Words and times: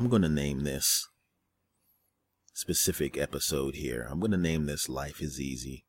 I'm 0.00 0.08
going 0.08 0.22
to 0.22 0.30
name 0.30 0.64
this 0.64 1.06
specific 2.54 3.18
episode 3.18 3.74
here. 3.74 4.08
I'm 4.10 4.18
going 4.18 4.30
to 4.30 4.38
name 4.38 4.64
this 4.64 4.88
Life 4.88 5.20
is 5.20 5.38
Easy 5.38 5.84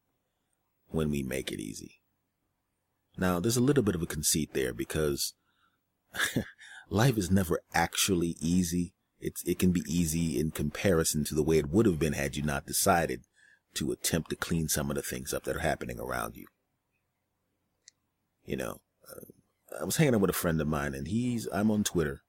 when 0.90 1.10
we 1.10 1.24
make 1.24 1.50
it 1.50 1.62
easy. 1.62 2.02
Now, 3.18 3.40
there's 3.40 3.56
a 3.56 3.62
little 3.62 3.86
bit 3.86 3.96
of 3.96 4.02
a 4.02 4.06
conceit 4.06 4.54
there 4.54 4.74
because 4.74 5.34
life 6.90 7.18
is 7.18 7.32
never 7.32 7.62
actually 7.74 8.36
easy. 8.42 8.96
It's, 9.22 9.48
it 9.48 9.58
can 9.58 9.72
be 9.72 9.86
easy 9.88 10.38
in 10.38 10.52
comparison 10.52 11.24
to 11.24 11.34
the 11.34 11.42
way 11.42 11.58
it 11.58 11.70
would 11.70 11.86
have 11.86 11.98
been 11.98 12.12
had 12.12 12.36
you 12.36 12.44
not 12.44 12.66
decided 12.66 13.22
to 13.76 13.94
attempt 13.94 14.30
to 14.32 14.36
clean 14.36 14.68
some 14.68 14.92
of 14.92 14.98
the 14.98 15.02
things 15.02 15.34
up 15.34 15.46
that 15.46 15.56
are 15.56 15.60
happening 15.60 16.02
around 16.02 16.36
you. 16.36 16.48
You 18.44 18.58
know, 18.58 18.82
uh, 19.10 19.80
I 19.80 19.86
was 19.86 19.96
hanging 19.96 20.16
out 20.16 20.20
with 20.20 20.32
a 20.32 20.34
friend 20.34 20.60
of 20.60 20.68
mine 20.68 20.96
and 20.96 21.08
he's, 21.08 21.48
I'm 21.54 21.72
on 21.72 21.86
Twitter. 21.86 22.24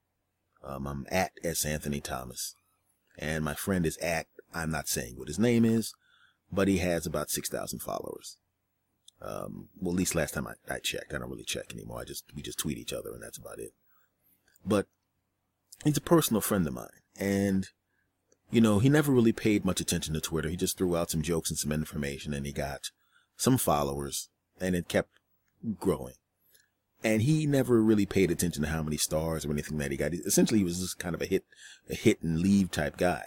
Um, 0.65 0.87
I'm 0.87 1.07
at 1.11 1.33
S. 1.43 1.65
Anthony 1.65 2.01
Thomas 2.01 2.55
and 3.19 3.45
my 3.45 3.55
friend 3.55 3.85
is 3.85 3.97
at, 3.99 4.27
I'm 4.55 4.71
not 4.71 4.89
saying 4.89 5.15
what 5.17 5.29
his 5.29 5.39
name 5.39 5.65
is, 5.65 5.95
but 6.51 6.69
he 6.69 6.79
has 6.79 7.07
about 7.07 7.31
6,000 7.31 7.81
followers. 7.81 8.39
Um, 9.21 9.69
well, 9.81 9.93
at 9.93 9.99
least 9.99 10.15
last 10.15 10.35
time 10.35 10.47
I, 10.47 10.55
I 10.73 10.79
checked, 10.79 11.15
I 11.15 11.19
don't 11.19 11.31
really 11.31 11.45
check 11.45 11.73
anymore. 11.73 12.01
I 12.01 12.05
just, 12.05 12.25
we 12.35 12.43
just 12.43 12.59
tweet 12.59 12.79
each 12.79 12.93
other 12.93 13.11
and 13.13 13.23
that's 13.23 13.39
about 13.39 13.59
it. 13.59 13.73
But 14.65 14.87
he's 15.85 15.97
a 15.97 16.03
personal 16.03 16.41
friend 16.41 16.67
of 16.67 16.75
mine 16.75 16.89
and 17.19 17.69
you 18.51 18.61
know, 18.61 18.81
he 18.81 18.91
never 18.91 19.11
really 19.11 19.33
paid 19.33 19.65
much 19.65 19.81
attention 19.81 20.13
to 20.13 20.21
Twitter. 20.21 20.51
He 20.51 20.57
just 20.57 20.77
threw 20.77 20.95
out 20.95 21.11
some 21.11 21.23
jokes 21.23 21.49
and 21.49 21.59
some 21.59 21.73
information 21.73 22.35
and 22.35 22.45
he 22.45 22.53
got 22.53 22.91
some 23.37 23.57
followers 23.57 24.29
and 24.61 24.77
it 24.77 24.89
kept 24.89 25.11
growing. 25.81 26.15
And 27.05 27.23
he 27.23 27.47
never 27.47 27.83
really 27.83 28.07
paid 28.07 28.31
attention 28.31 28.63
to 28.63 28.69
how 28.69 28.83
many 28.83 28.97
stars 28.97 29.45
or 29.45 29.51
anything 29.51 29.79
that 29.79 29.91
he 29.91 29.97
got. 29.97 30.15
Essentially, 30.15 30.59
he 30.59 30.65
was 30.65 30.79
just 30.79 30.99
kind 30.99 31.15
of 31.15 31.23
a 31.23 31.27
hit, 31.27 31.45
a 31.91 31.95
hit 31.95 32.23
and 32.23 32.39
leave 32.39 32.71
type 32.71 32.97
guy. 32.97 33.27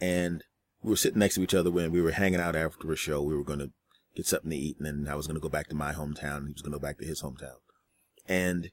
And 0.00 0.44
we 0.82 0.90
were 0.90 0.96
sitting 0.96 1.18
next 1.18 1.34
to 1.36 1.42
each 1.42 1.54
other 1.54 1.70
when 1.70 1.90
we 1.90 2.00
were 2.00 2.12
hanging 2.12 2.40
out 2.40 2.54
after 2.54 2.92
a 2.92 2.96
show. 2.96 3.22
We 3.22 3.34
were 3.34 3.42
going 3.42 3.58
to 3.58 3.70
get 4.14 4.26
something 4.26 4.50
to 4.50 4.56
eat 4.56 4.76
and 4.78 4.86
then 4.86 5.12
I 5.12 5.16
was 5.16 5.26
going 5.26 5.36
to 5.36 5.40
go 5.40 5.48
back 5.48 5.68
to 5.68 5.74
my 5.74 5.92
hometown 5.92 6.38
and 6.38 6.48
he 6.48 6.52
was 6.52 6.62
going 6.62 6.72
to 6.72 6.78
go 6.78 6.86
back 6.86 6.98
to 6.98 7.06
his 7.06 7.22
hometown. 7.22 7.56
And 8.28 8.70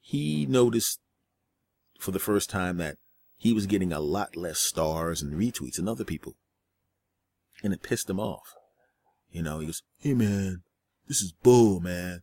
he 0.00 0.46
noticed 0.46 1.00
for 1.98 2.10
the 2.10 2.18
first 2.18 2.50
time 2.50 2.76
that 2.78 2.98
he 3.36 3.52
was 3.52 3.66
getting 3.66 3.92
a 3.92 4.00
lot 4.00 4.36
less 4.36 4.58
stars 4.58 5.22
and 5.22 5.34
retweets 5.34 5.76
than 5.76 5.88
other 5.88 6.04
people. 6.04 6.34
And 7.62 7.72
it 7.72 7.82
pissed 7.82 8.10
him 8.10 8.20
off. 8.20 8.54
You 9.30 9.42
know, 9.42 9.60
he 9.60 9.66
goes, 9.66 9.82
Hey 9.98 10.14
man, 10.14 10.62
this 11.08 11.22
is 11.22 11.32
bull, 11.32 11.80
man. 11.80 12.22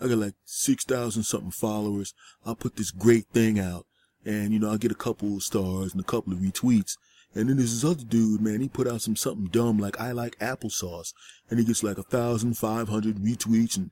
I 0.00 0.08
got 0.08 0.18
like 0.18 0.34
6,000 0.44 1.22
something 1.22 1.50
followers. 1.50 2.14
I'll 2.46 2.54
put 2.54 2.76
this 2.76 2.90
great 2.90 3.26
thing 3.28 3.58
out 3.58 3.86
and, 4.24 4.52
you 4.52 4.58
know, 4.58 4.70
I'll 4.70 4.78
get 4.78 4.92
a 4.92 4.96
couple 4.96 5.36
of 5.36 5.42
stars 5.42 5.92
and 5.92 6.00
a 6.00 6.04
couple 6.04 6.32
of 6.32 6.38
retweets. 6.38 6.96
And 7.34 7.48
then 7.48 7.56
there's 7.58 7.80
this 7.80 7.90
other 7.90 8.04
dude, 8.04 8.40
man, 8.40 8.60
he 8.60 8.68
put 8.68 8.88
out 8.88 9.02
some 9.02 9.16
something 9.16 9.46
dumb 9.46 9.78
like 9.78 10.00
I 10.00 10.12
like 10.12 10.38
applesauce 10.38 11.12
and 11.50 11.58
he 11.58 11.64
gets 11.64 11.82
like 11.82 11.98
a 11.98 12.02
thousand 12.02 12.56
five 12.56 12.88
hundred 12.88 13.16
retweets 13.16 13.76
and 13.76 13.90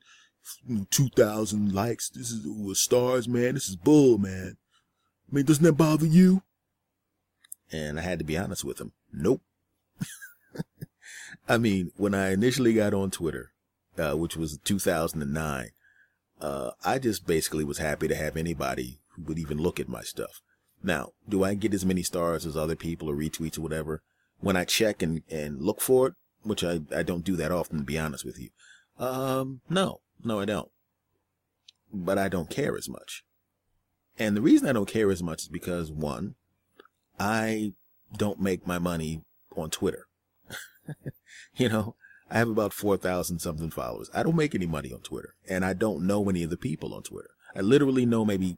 2,000 0.91 1.75
likes. 1.75 2.09
This 2.09 2.31
is 2.31 2.47
with 2.47 2.79
stars, 2.79 3.29
man. 3.29 3.55
This 3.55 3.69
is 3.69 3.77
bull, 3.77 4.19
man. 4.19 4.57
I 5.31 5.35
mean, 5.35 5.45
doesn't 5.45 5.65
that 5.65 5.73
bother 5.73 6.07
you? 6.07 6.43
And 7.73 7.98
I 7.98 8.03
had 8.03 8.20
to 8.20 8.25
be 8.25 8.39
honest 8.39 8.65
with 8.65 8.81
him. 8.81 8.93
Nope. 9.13 9.43
I 11.48 11.59
mean, 11.59 11.91
when 11.97 12.15
I 12.15 12.33
initially 12.33 12.75
got 12.75 12.95
on 12.95 13.11
Twitter, 13.11 13.51
uh, 13.98 14.15
which 14.15 14.37
was 14.37 14.59
2009, 14.59 15.70
uh, 16.41 16.70
I 16.84 16.98
just 16.98 17.27
basically 17.27 17.65
was 17.65 17.79
happy 17.79 18.08
to 18.08 18.14
have 18.14 18.36
anybody 18.36 19.01
who 19.11 19.23
would 19.23 19.39
even 19.39 19.58
look 19.58 19.80
at 19.80 19.89
my 19.89 20.02
stuff. 20.02 20.41
Now, 20.83 21.13
do 21.29 21.42
I 21.42 21.55
get 21.55 21.74
as 21.74 21.85
many 21.85 22.02
stars 22.02 22.47
as 22.47 22.57
other 22.57 22.77
people 22.77 23.08
or 23.08 23.17
retweets 23.17 23.58
or 23.58 23.63
whatever? 23.63 24.02
When 24.41 24.57
I 24.57 24.64
check 24.64 25.02
and, 25.02 25.23
and 25.30 25.63
look 25.63 25.80
for 25.80 26.08
it, 26.08 26.14
which 26.42 26.63
I, 26.63 26.80
I 26.95 27.02
don't 27.02 27.24
do 27.24 27.36
that 27.36 27.51
often, 27.51 27.79
to 27.79 27.85
be 27.85 27.98
honest 27.98 28.24
with 28.24 28.39
you. 28.39 28.51
Um, 28.98 29.63
no, 29.69 30.01
no, 30.23 30.41
I 30.41 30.45
don't. 30.45 30.70
But 31.92 32.19
I 32.19 32.29
don't 32.29 32.51
care 32.51 32.77
as 32.77 32.89
much. 32.89 33.24
And 34.18 34.36
the 34.36 34.42
reason 34.42 34.68
I 34.68 34.73
don't 34.73 34.89
care 34.89 35.11
as 35.11 35.23
much 35.23 35.42
is 35.42 35.48
because 35.48 35.91
one, 35.91 36.35
I 37.18 37.73
don't 38.17 38.41
make 38.41 38.67
my 38.67 38.79
money 38.79 39.23
on 39.57 39.70
Twitter. 39.70 40.07
you 41.57 41.68
know, 41.68 41.97
I 42.31 42.39
have 42.39 42.48
about 42.48 42.73
4,000 42.73 43.39
something 43.39 43.70
followers. 43.70 44.11
I 44.13 44.23
don't 44.23 44.37
make 44.37 44.55
any 44.55 44.67
money 44.67 44.92
on 44.92 45.01
Twitter 45.01 45.35
and 45.48 45.64
I 45.64 45.73
don't 45.73 46.07
know 46.07 46.29
any 46.29 46.42
of 46.42 46.51
the 46.51 46.57
people 46.57 46.95
on 46.95 47.03
Twitter. 47.03 47.31
I 47.55 47.61
literally 47.61 48.05
know 48.05 48.25
maybe, 48.25 48.57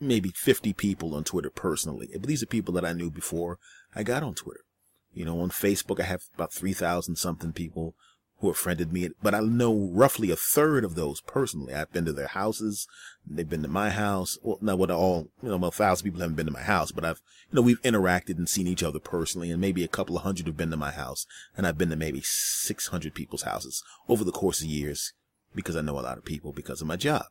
maybe 0.00 0.30
50 0.30 0.72
people 0.72 1.14
on 1.14 1.24
Twitter 1.24 1.50
personally. 1.50 2.08
But 2.12 2.24
these 2.24 2.42
are 2.42 2.46
people 2.46 2.74
that 2.74 2.84
I 2.84 2.92
knew 2.92 3.10
before 3.10 3.58
I 3.94 4.02
got 4.02 4.22
on 4.22 4.34
Twitter. 4.34 4.64
You 5.12 5.24
know, 5.24 5.40
on 5.40 5.50
Facebook, 5.50 6.00
I 6.00 6.04
have 6.04 6.22
about 6.34 6.52
3,000 6.52 7.16
something 7.16 7.52
people 7.52 7.94
who 8.40 8.48
have 8.48 8.56
friended 8.56 8.92
me, 8.92 9.10
but 9.22 9.34
I 9.34 9.40
know 9.40 9.90
roughly 9.92 10.30
a 10.30 10.36
third 10.36 10.82
of 10.82 10.94
those 10.94 11.20
personally. 11.20 11.74
I've 11.74 11.92
been 11.92 12.06
to 12.06 12.12
their 12.12 12.28
houses. 12.28 12.86
They've 13.26 13.48
been 13.48 13.62
to 13.62 13.68
my 13.68 13.90
house. 13.90 14.38
Well, 14.42 14.58
not 14.62 14.78
what 14.78 14.90
all, 14.90 15.28
you 15.42 15.50
know, 15.50 15.66
a 15.66 15.70
thousand 15.70 16.04
people 16.04 16.20
haven't 16.20 16.36
been 16.36 16.46
to 16.46 16.52
my 16.52 16.62
house, 16.62 16.90
but 16.90 17.04
I've, 17.04 17.20
you 17.50 17.56
know, 17.56 17.62
we've 17.62 17.82
interacted 17.82 18.38
and 18.38 18.48
seen 18.48 18.66
each 18.66 18.82
other 18.82 18.98
personally 18.98 19.50
and 19.50 19.60
maybe 19.60 19.84
a 19.84 19.88
couple 19.88 20.16
of 20.16 20.22
hundred 20.22 20.46
have 20.46 20.56
been 20.56 20.70
to 20.70 20.76
my 20.78 20.90
house 20.90 21.26
and 21.54 21.66
I've 21.66 21.76
been 21.76 21.90
to 21.90 21.96
maybe 21.96 22.22
600 22.22 23.14
people's 23.14 23.42
houses 23.42 23.82
over 24.08 24.24
the 24.24 24.32
course 24.32 24.62
of 24.62 24.68
years 24.68 25.12
because 25.54 25.76
I 25.76 25.82
know 25.82 25.98
a 25.98 26.00
lot 26.00 26.16
of 26.16 26.24
people 26.24 26.52
because 26.52 26.80
of 26.80 26.86
my 26.86 26.96
job. 26.96 27.26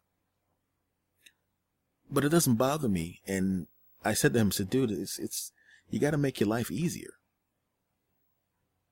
But 2.12 2.24
it 2.24 2.30
doesn't 2.30 2.56
bother 2.56 2.90
me. 2.90 3.22
And 3.28 3.68
I 4.06 4.14
said 4.14 4.34
to 4.34 4.40
him, 4.40 4.48
I 4.48 4.52
said, 4.52 4.70
dude, 4.70 4.92
it's, 4.92 5.18
it's, 5.18 5.52
you 5.90 6.00
got 6.00 6.12
to 6.12 6.18
make 6.18 6.40
your 6.40 6.50
life 6.50 6.70
easier. 6.70 7.14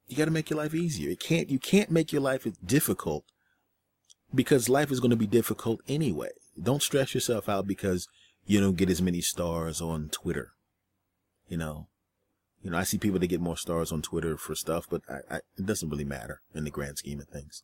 You 0.07 0.15
got 0.15 0.25
to 0.25 0.31
make 0.31 0.49
your 0.49 0.57
life 0.57 0.73
easier. 0.73 1.09
It 1.09 1.19
can't, 1.19 1.49
you 1.49 1.59
can't 1.59 1.91
make 1.91 2.11
your 2.11 2.21
life 2.21 2.47
difficult 2.65 3.25
because 4.33 4.69
life 4.69 4.91
is 4.91 4.99
going 4.99 5.11
to 5.11 5.17
be 5.17 5.27
difficult 5.27 5.81
anyway. 5.87 6.29
Don't 6.61 6.81
stress 6.81 7.13
yourself 7.13 7.49
out 7.49 7.67
because 7.67 8.07
you 8.45 8.59
don't 8.59 8.77
get 8.77 8.89
as 8.89 9.01
many 9.01 9.21
stars 9.21 9.81
on 9.81 10.09
Twitter. 10.09 10.53
You 11.47 11.57
know, 11.57 11.87
you 12.63 12.71
know, 12.71 12.77
I 12.77 12.83
see 12.83 12.97
people 12.97 13.19
that 13.19 13.27
get 13.27 13.41
more 13.41 13.57
stars 13.57 13.91
on 13.91 14.01
Twitter 14.01 14.37
for 14.37 14.55
stuff, 14.55 14.87
but 14.89 15.01
I, 15.09 15.35
I, 15.35 15.37
it 15.57 15.65
doesn't 15.65 15.89
really 15.89 16.03
matter 16.03 16.41
in 16.53 16.63
the 16.63 16.71
grand 16.71 16.97
scheme 16.97 17.19
of 17.19 17.27
things. 17.27 17.63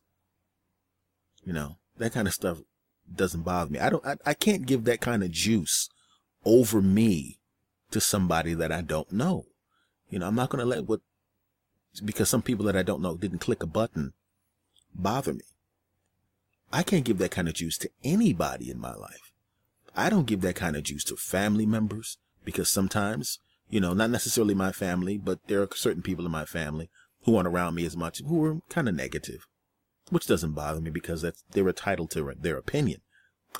You 1.44 1.52
know, 1.52 1.78
that 1.98 2.12
kind 2.12 2.28
of 2.28 2.34
stuff 2.34 2.58
doesn't 3.12 3.42
bother 3.42 3.70
me. 3.70 3.78
I 3.78 3.90
don't, 3.90 4.06
I, 4.06 4.16
I 4.24 4.34
can't 4.34 4.66
give 4.66 4.84
that 4.84 5.00
kind 5.00 5.22
of 5.22 5.30
juice 5.30 5.88
over 6.44 6.80
me 6.80 7.40
to 7.90 8.00
somebody 8.00 8.54
that 8.54 8.72
I 8.72 8.80
don't 8.80 9.12
know. 9.12 9.46
You 10.08 10.18
know, 10.18 10.26
I'm 10.26 10.34
not 10.34 10.50
going 10.50 10.60
to 10.60 10.66
let 10.66 10.86
what 10.86 11.00
because 12.00 12.28
some 12.28 12.42
people 12.42 12.64
that 12.66 12.76
I 12.76 12.82
don't 12.82 13.02
know 13.02 13.16
didn't 13.16 13.38
click 13.38 13.62
a 13.62 13.66
button 13.66 14.12
bother 14.94 15.34
me. 15.34 15.44
I 16.72 16.82
can't 16.82 17.04
give 17.04 17.18
that 17.18 17.30
kind 17.30 17.48
of 17.48 17.54
juice 17.54 17.78
to 17.78 17.90
anybody 18.02 18.70
in 18.70 18.78
my 18.80 18.94
life. 18.94 19.32
I 19.96 20.10
don't 20.10 20.26
give 20.26 20.40
that 20.40 20.56
kind 20.56 20.76
of 20.76 20.82
juice 20.82 21.04
to 21.04 21.16
family 21.16 21.66
members 21.66 22.18
because 22.44 22.68
sometimes, 22.68 23.38
you 23.68 23.80
know, 23.80 23.94
not 23.94 24.10
necessarily 24.10 24.54
my 24.54 24.72
family, 24.72 25.18
but 25.18 25.38
there 25.46 25.62
are 25.62 25.68
certain 25.74 26.02
people 26.02 26.26
in 26.26 26.32
my 26.32 26.44
family 26.44 26.90
who 27.24 27.36
aren't 27.36 27.48
around 27.48 27.74
me 27.74 27.86
as 27.86 27.96
much 27.96 28.20
who 28.26 28.44
are 28.44 28.60
kind 28.68 28.88
of 28.88 28.94
negative, 28.94 29.46
which 30.10 30.26
doesn't 30.26 30.52
bother 30.52 30.80
me 30.80 30.90
because 30.90 31.22
that's, 31.22 31.44
they're 31.52 31.68
entitled 31.68 32.10
to 32.10 32.34
their 32.40 32.56
opinion. 32.56 33.00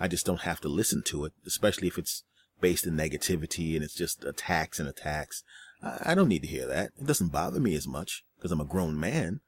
I 0.01 0.09
just 0.09 0.27
don't 0.27 0.41
have 0.41 0.61
to 0.63 0.69
listen 0.69 1.03
to 1.07 1.25
it, 1.25 1.33
especially 1.47 1.87
if 1.87 1.99
it's 1.99 2.25
based 2.61 2.87
in 2.87 2.97
negativity 2.97 3.75
and 3.75 3.85
it's 3.85 3.95
just 3.95 4.25
attacks 4.25 4.81
and 4.81 4.89
attacks. 4.89 5.45
I 5.85 6.15
don't 6.15 6.29
need 6.29 6.43
to 6.43 6.49
hear 6.49 6.67
that. 6.67 6.93
It 6.99 7.07
doesn't 7.07 7.33
bother 7.33 7.61
me 7.61 7.75
as 7.75 7.87
much 7.87 8.25
because 8.37 8.53
I'm 8.53 8.61
a 8.61 8.65
grown 8.65 8.99
man. 8.99 9.41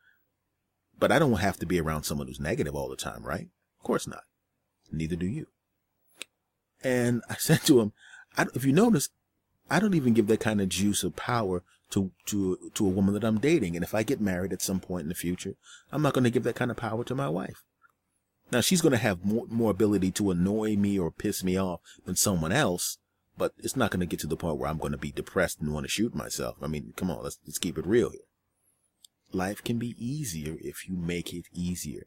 But 0.99 1.13
I 1.13 1.19
don't 1.19 1.35
have 1.35 1.59
to 1.59 1.67
be 1.67 1.81
around 1.81 2.05
someone 2.05 2.27
who's 2.27 2.41
negative 2.41 2.75
all 2.75 2.89
the 2.89 2.97
time, 2.97 3.23
right? 3.23 3.49
Of 3.79 3.85
course 3.85 4.07
not. 4.07 4.23
Neither 4.91 5.17
do 5.17 5.27
you. 5.27 5.47
And 6.83 7.23
I 7.29 7.35
said 7.39 7.63
to 7.63 7.81
him, 7.81 7.93
if 8.55 8.65
you 8.65 8.73
notice, 8.73 9.09
I 9.71 9.79
don't 9.79 9.95
even 9.95 10.15
give 10.15 10.27
that 10.29 10.41
kind 10.41 10.61
of 10.61 10.69
juice 10.69 11.03
of 11.05 11.17
power 11.17 11.63
to, 11.91 12.11
to, 12.27 12.71
to 12.75 12.87
a 12.87 12.91
woman 12.91 13.15
that 13.15 13.25
I'm 13.25 13.39
dating. 13.39 13.77
And 13.77 13.85
if 13.85 13.95
I 13.95 14.03
get 14.03 14.21
married 14.21 14.53
at 14.53 14.63
some 14.63 14.81
point 14.81 15.05
in 15.05 15.09
the 15.09 15.15
future, 15.15 15.55
I'm 15.91 16.03
not 16.03 16.13
going 16.13 16.25
to 16.25 16.31
give 16.31 16.45
that 16.45 16.57
kind 16.57 16.71
of 16.71 16.77
power 16.77 17.05
to 17.05 17.15
my 17.15 17.29
wife. 17.29 17.65
Now 18.53 18.61
she's 18.61 18.83
going 18.83 18.93
to 18.93 18.99
have 18.99 19.25
more, 19.25 19.47
more 19.49 19.71
ability 19.71 20.13
to 20.13 20.31
annoy 20.31 20.77
me 20.77 20.99
or 20.99 21.11
piss 21.11 21.43
me 21.43 21.59
off 21.59 21.81
than 22.05 22.15
someone 22.15 22.53
else 22.53 22.99
but 23.39 23.53
it's 23.59 23.77
not 23.77 23.91
going 23.91 24.01
to 24.01 24.07
get 24.07 24.21
to 24.21 24.27
the 24.27 24.37
point 24.37 24.59
where 24.59 24.69
I'm 24.69 24.79
going 24.79 24.93
to 24.93 24.99
be 24.99 25.13
depressed 25.13 25.61
and 25.61 25.73
want 25.73 25.85
to 25.85 25.91
shoot 25.91 26.15
myself. 26.15 26.57
I 26.63 26.67
mean, 26.67 26.95
come 26.97 27.11
on, 27.11 27.23
let's, 27.23 27.39
let's 27.47 27.59
keep 27.59 27.77
it 27.77 27.87
real 27.87 28.11
here. 28.11 28.21
Life 29.33 29.63
can 29.63 29.79
be 29.79 29.95
easier 29.99 30.57
if 30.61 30.89
you 30.89 30.97
make 30.97 31.35
it 31.35 31.47
easier. 31.53 32.07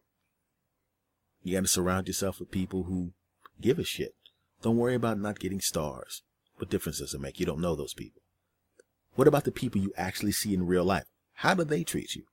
You 1.44 1.56
got 1.56 1.62
to 1.62 1.68
surround 1.68 2.08
yourself 2.08 2.40
with 2.40 2.52
people 2.52 2.84
who 2.84 3.14
give 3.62 3.78
a 3.78 3.84
shit. 3.84 4.16
Don't 4.62 4.78
worry 4.78 4.96
about 4.96 5.20
not 5.20 5.40
getting 5.40 5.62
stars. 5.62 6.24
What 6.58 6.70
difference 6.70 7.00
does 7.00 7.14
it 7.14 7.22
make? 7.22 7.40
You 7.40 7.46
don't 7.46 7.62
know 7.62 7.76
those 7.76 7.94
people. 7.94 8.22
What 9.16 9.28
about 9.28 9.44
the 9.44 9.52
people 9.52 9.82
you 9.82 9.94
actually 9.96 10.32
see 10.32 10.54
in 10.54 10.66
real 10.66 10.84
life? 10.84 11.06
How 11.36 11.54
do 11.54 11.64
they 11.64 11.84
treat 11.84 12.16
you? 12.16 12.24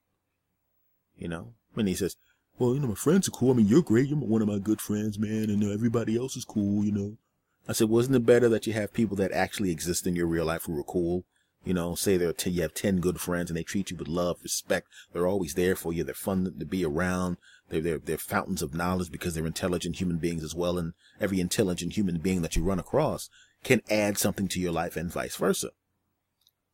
You 1.17 1.29
know, 1.29 1.55
when 1.75 1.87
he 1.87 1.95
says, 1.95 2.17
well, 2.59 2.75
you 2.75 2.81
know, 2.81 2.89
my 2.89 2.95
friends 2.95 3.29
are 3.29 3.33
cool. 3.33 3.51
I 3.51 3.55
mean, 3.55 3.67
you're 3.67 3.83
great. 3.83 4.09
You're 4.09 4.19
one 4.19 4.43
of 4.43 4.49
my 4.49 4.59
good 4.59 4.81
friends, 4.81 5.19
man. 5.19 5.51
And 5.51 5.63
everybody 5.63 6.17
else 6.17 6.37
is 6.37 6.45
cool, 6.45 6.85
you 6.85 6.93
know 6.93 7.19
I 7.69 7.73
said, 7.73 7.89
wasn't 7.89 8.17
it 8.17 8.27
better 8.27 8.49
that 8.49 8.67
you 8.67 8.73
have 8.75 8.93
people 8.93 9.17
that 9.17 9.33
actually 9.33 9.71
exist 9.71 10.07
in 10.07 10.15
your 10.15 10.27
real 10.27 10.45
life 10.45 10.65
who 10.65 10.79
are 10.79 10.85
cool? 10.85 11.25
You 11.65 11.75
know, 11.75 11.97
say 11.97 12.17
there 12.17 12.33
you 12.45 12.63
have 12.63 12.75
10 12.75 13.01
good 13.01 13.21
friends 13.21 13.51
and 13.51 13.57
they 13.57 13.65
treat 13.65 13.91
you 13.91 13.97
with 13.97 14.07
love, 14.07 14.37
respect. 14.43 14.87
They're 15.13 15.27
always 15.27 15.55
there 15.55 15.75
for 15.75 15.93
you. 15.93 16.05
They're 16.05 16.15
fun 16.15 16.45
to 16.45 16.65
be 16.65 16.85
around. 16.85 17.39
They're, 17.69 17.81
they're, 17.81 17.99
they're 17.99 18.19
fountains 18.19 18.63
of 18.63 18.73
knowledge 18.73 19.11
because 19.11 19.35
they're 19.35 19.47
intelligent 19.47 19.97
human 19.97 20.19
beings 20.19 20.45
as 20.45 20.55
well. 20.55 20.79
And 20.79 20.93
every 21.21 21.41
intelligent 21.41 21.95
human 21.95 22.19
being 22.19 22.43
that 22.43 22.55
you 22.55 22.63
run 22.63 22.79
across 22.79 23.29
can 23.65 23.83
add 23.91 24.17
something 24.17 24.47
to 24.47 24.61
your 24.61 24.71
life 24.71 24.97
and 24.97 25.11
vice 25.11 25.35
versa. 25.35 25.71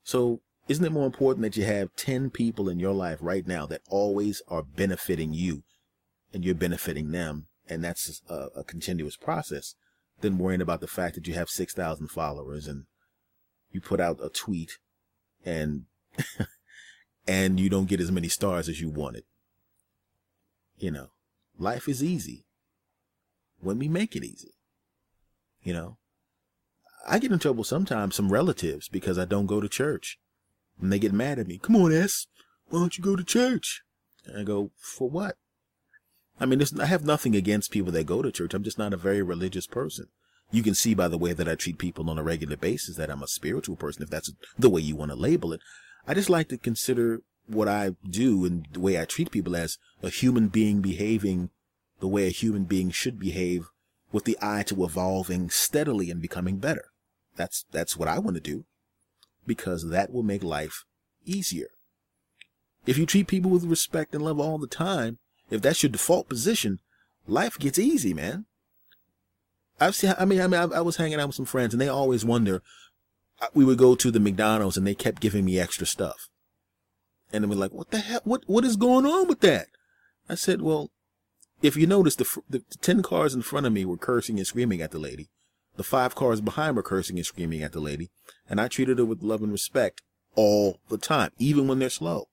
So 0.04 0.42
isn't 0.68 0.84
it 0.84 0.92
more 0.92 1.06
important 1.06 1.42
that 1.42 1.56
you 1.56 1.64
have 1.64 1.96
10 1.96 2.28
people 2.28 2.68
in 2.68 2.78
your 2.78 2.92
life 2.92 3.18
right 3.22 3.46
now 3.46 3.64
that 3.66 3.80
always 3.88 4.42
are 4.46 4.62
benefiting 4.62 5.32
you 5.32 5.62
and 6.34 6.44
you're 6.44 6.54
benefiting 6.54 7.12
them? 7.12 7.46
And 7.66 7.82
that's 7.82 8.20
a, 8.28 8.48
a 8.56 8.64
continuous 8.64 9.16
process 9.16 9.74
than 10.22 10.38
worrying 10.38 10.60
about 10.60 10.80
the 10.80 10.86
fact 10.86 11.14
that 11.14 11.26
you 11.26 11.34
have 11.34 11.50
6,000 11.50 12.08
followers 12.08 12.66
and 12.66 12.84
you 13.70 13.80
put 13.80 14.00
out 14.00 14.18
a 14.22 14.28
tweet 14.28 14.78
and 15.44 15.84
and 17.26 17.58
you 17.58 17.68
don't 17.68 17.88
get 17.88 18.00
as 18.00 18.10
many 18.10 18.28
stars 18.28 18.68
as 18.68 18.80
you 18.80 18.90
wanted. 18.90 19.24
You 20.76 20.90
know, 20.90 21.08
life 21.58 21.88
is 21.88 22.02
easy 22.02 22.46
when 23.60 23.78
we 23.78 23.88
make 23.88 24.16
it 24.16 24.24
easy. 24.24 24.54
You 25.62 25.72
know, 25.72 25.98
I 27.06 27.18
get 27.18 27.32
in 27.32 27.38
trouble 27.38 27.64
sometimes, 27.64 28.16
some 28.16 28.32
relatives, 28.32 28.88
because 28.88 29.18
I 29.18 29.24
don't 29.24 29.46
go 29.46 29.60
to 29.60 29.68
church. 29.68 30.18
And 30.80 30.92
they 30.92 30.98
get 30.98 31.12
mad 31.12 31.38
at 31.38 31.46
me. 31.46 31.58
Come 31.58 31.76
on, 31.76 31.92
S. 31.92 32.26
Why 32.68 32.80
don't 32.80 32.96
you 32.98 33.04
go 33.04 33.14
to 33.14 33.24
church? 33.24 33.82
And 34.24 34.38
I 34.38 34.42
go, 34.42 34.70
for 34.76 35.08
what? 35.08 35.36
I 36.42 36.46
mean, 36.46 36.60
I 36.80 36.86
have 36.86 37.04
nothing 37.04 37.36
against 37.36 37.70
people 37.70 37.92
that 37.92 38.04
go 38.04 38.20
to 38.20 38.32
church. 38.32 38.52
I'm 38.52 38.64
just 38.64 38.78
not 38.78 38.92
a 38.92 38.96
very 38.96 39.22
religious 39.22 39.68
person. 39.68 40.08
You 40.50 40.64
can 40.64 40.74
see 40.74 40.92
by 40.92 41.06
the 41.06 41.16
way 41.16 41.32
that 41.32 41.48
I 41.48 41.54
treat 41.54 41.78
people 41.78 42.10
on 42.10 42.18
a 42.18 42.22
regular 42.22 42.56
basis 42.56 42.96
that 42.96 43.10
I'm 43.10 43.22
a 43.22 43.28
spiritual 43.28 43.76
person, 43.76 44.02
if 44.02 44.10
that's 44.10 44.32
the 44.58 44.68
way 44.68 44.80
you 44.80 44.96
want 44.96 45.12
to 45.12 45.16
label 45.16 45.52
it. 45.52 45.60
I 46.06 46.14
just 46.14 46.28
like 46.28 46.48
to 46.48 46.58
consider 46.58 47.20
what 47.46 47.68
I 47.68 47.92
do 48.08 48.44
and 48.44 48.66
the 48.72 48.80
way 48.80 49.00
I 49.00 49.04
treat 49.04 49.30
people 49.30 49.54
as 49.54 49.78
a 50.02 50.10
human 50.10 50.48
being 50.48 50.80
behaving 50.80 51.50
the 52.00 52.08
way 52.08 52.26
a 52.26 52.30
human 52.30 52.64
being 52.64 52.90
should 52.90 53.20
behave 53.20 53.68
with 54.10 54.24
the 54.24 54.36
eye 54.42 54.64
to 54.64 54.84
evolving 54.84 55.48
steadily 55.48 56.10
and 56.10 56.20
becoming 56.20 56.56
better. 56.56 56.86
That's, 57.36 57.64
that's 57.70 57.96
what 57.96 58.08
I 58.08 58.18
want 58.18 58.34
to 58.34 58.40
do 58.40 58.64
because 59.46 59.88
that 59.90 60.12
will 60.12 60.24
make 60.24 60.42
life 60.42 60.84
easier. 61.24 61.68
If 62.84 62.98
you 62.98 63.06
treat 63.06 63.28
people 63.28 63.52
with 63.52 63.64
respect 63.64 64.12
and 64.12 64.24
love 64.24 64.40
all 64.40 64.58
the 64.58 64.66
time, 64.66 65.20
if 65.52 65.60
that's 65.60 65.82
your 65.82 65.90
default 65.90 66.28
position, 66.28 66.80
life 67.26 67.58
gets 67.58 67.78
easy, 67.78 68.14
man. 68.14 68.46
I've 69.80 69.94
seen. 69.94 70.14
I 70.18 70.24
mean, 70.24 70.40
I 70.40 70.46
mean, 70.46 70.72
I, 70.72 70.80
was 70.80 70.96
hanging 70.96 71.20
out 71.20 71.28
with 71.28 71.36
some 71.36 71.46
friends, 71.46 71.74
and 71.74 71.80
they 71.80 71.88
always 71.88 72.24
wonder. 72.24 72.62
We 73.54 73.64
would 73.64 73.78
go 73.78 73.94
to 73.96 74.10
the 74.10 74.20
McDonald's, 74.20 74.76
and 74.76 74.86
they 74.86 74.94
kept 74.94 75.20
giving 75.20 75.44
me 75.44 75.58
extra 75.58 75.86
stuff, 75.86 76.28
and 77.32 77.42
they 77.42 77.48
were 77.48 77.56
like, 77.56 77.72
"What 77.72 77.90
the 77.90 77.98
hell? 77.98 78.20
What 78.24 78.44
what 78.46 78.64
is 78.64 78.76
going 78.76 79.04
on 79.04 79.26
with 79.26 79.40
that?" 79.40 79.66
I 80.28 80.36
said, 80.36 80.62
"Well, 80.62 80.90
if 81.60 81.76
you 81.76 81.86
notice, 81.86 82.16
the, 82.16 82.24
the, 82.48 82.58
the 82.70 82.78
ten 82.80 83.02
cars 83.02 83.34
in 83.34 83.42
front 83.42 83.66
of 83.66 83.72
me 83.72 83.84
were 83.84 83.96
cursing 83.96 84.38
and 84.38 84.46
screaming 84.46 84.80
at 84.80 84.92
the 84.92 84.98
lady. 84.98 85.28
The 85.76 85.82
five 85.82 86.14
cars 86.14 86.40
behind 86.40 86.76
were 86.76 86.82
cursing 86.82 87.16
and 87.16 87.26
screaming 87.26 87.62
at 87.62 87.72
the 87.72 87.80
lady, 87.80 88.10
and 88.48 88.60
I 88.60 88.68
treated 88.68 88.98
her 88.98 89.04
with 89.04 89.22
love 89.22 89.42
and 89.42 89.50
respect 89.50 90.02
all 90.34 90.78
the 90.88 90.98
time, 90.98 91.32
even 91.38 91.66
when 91.66 91.78
they're 91.78 91.90
slow. 91.90 92.28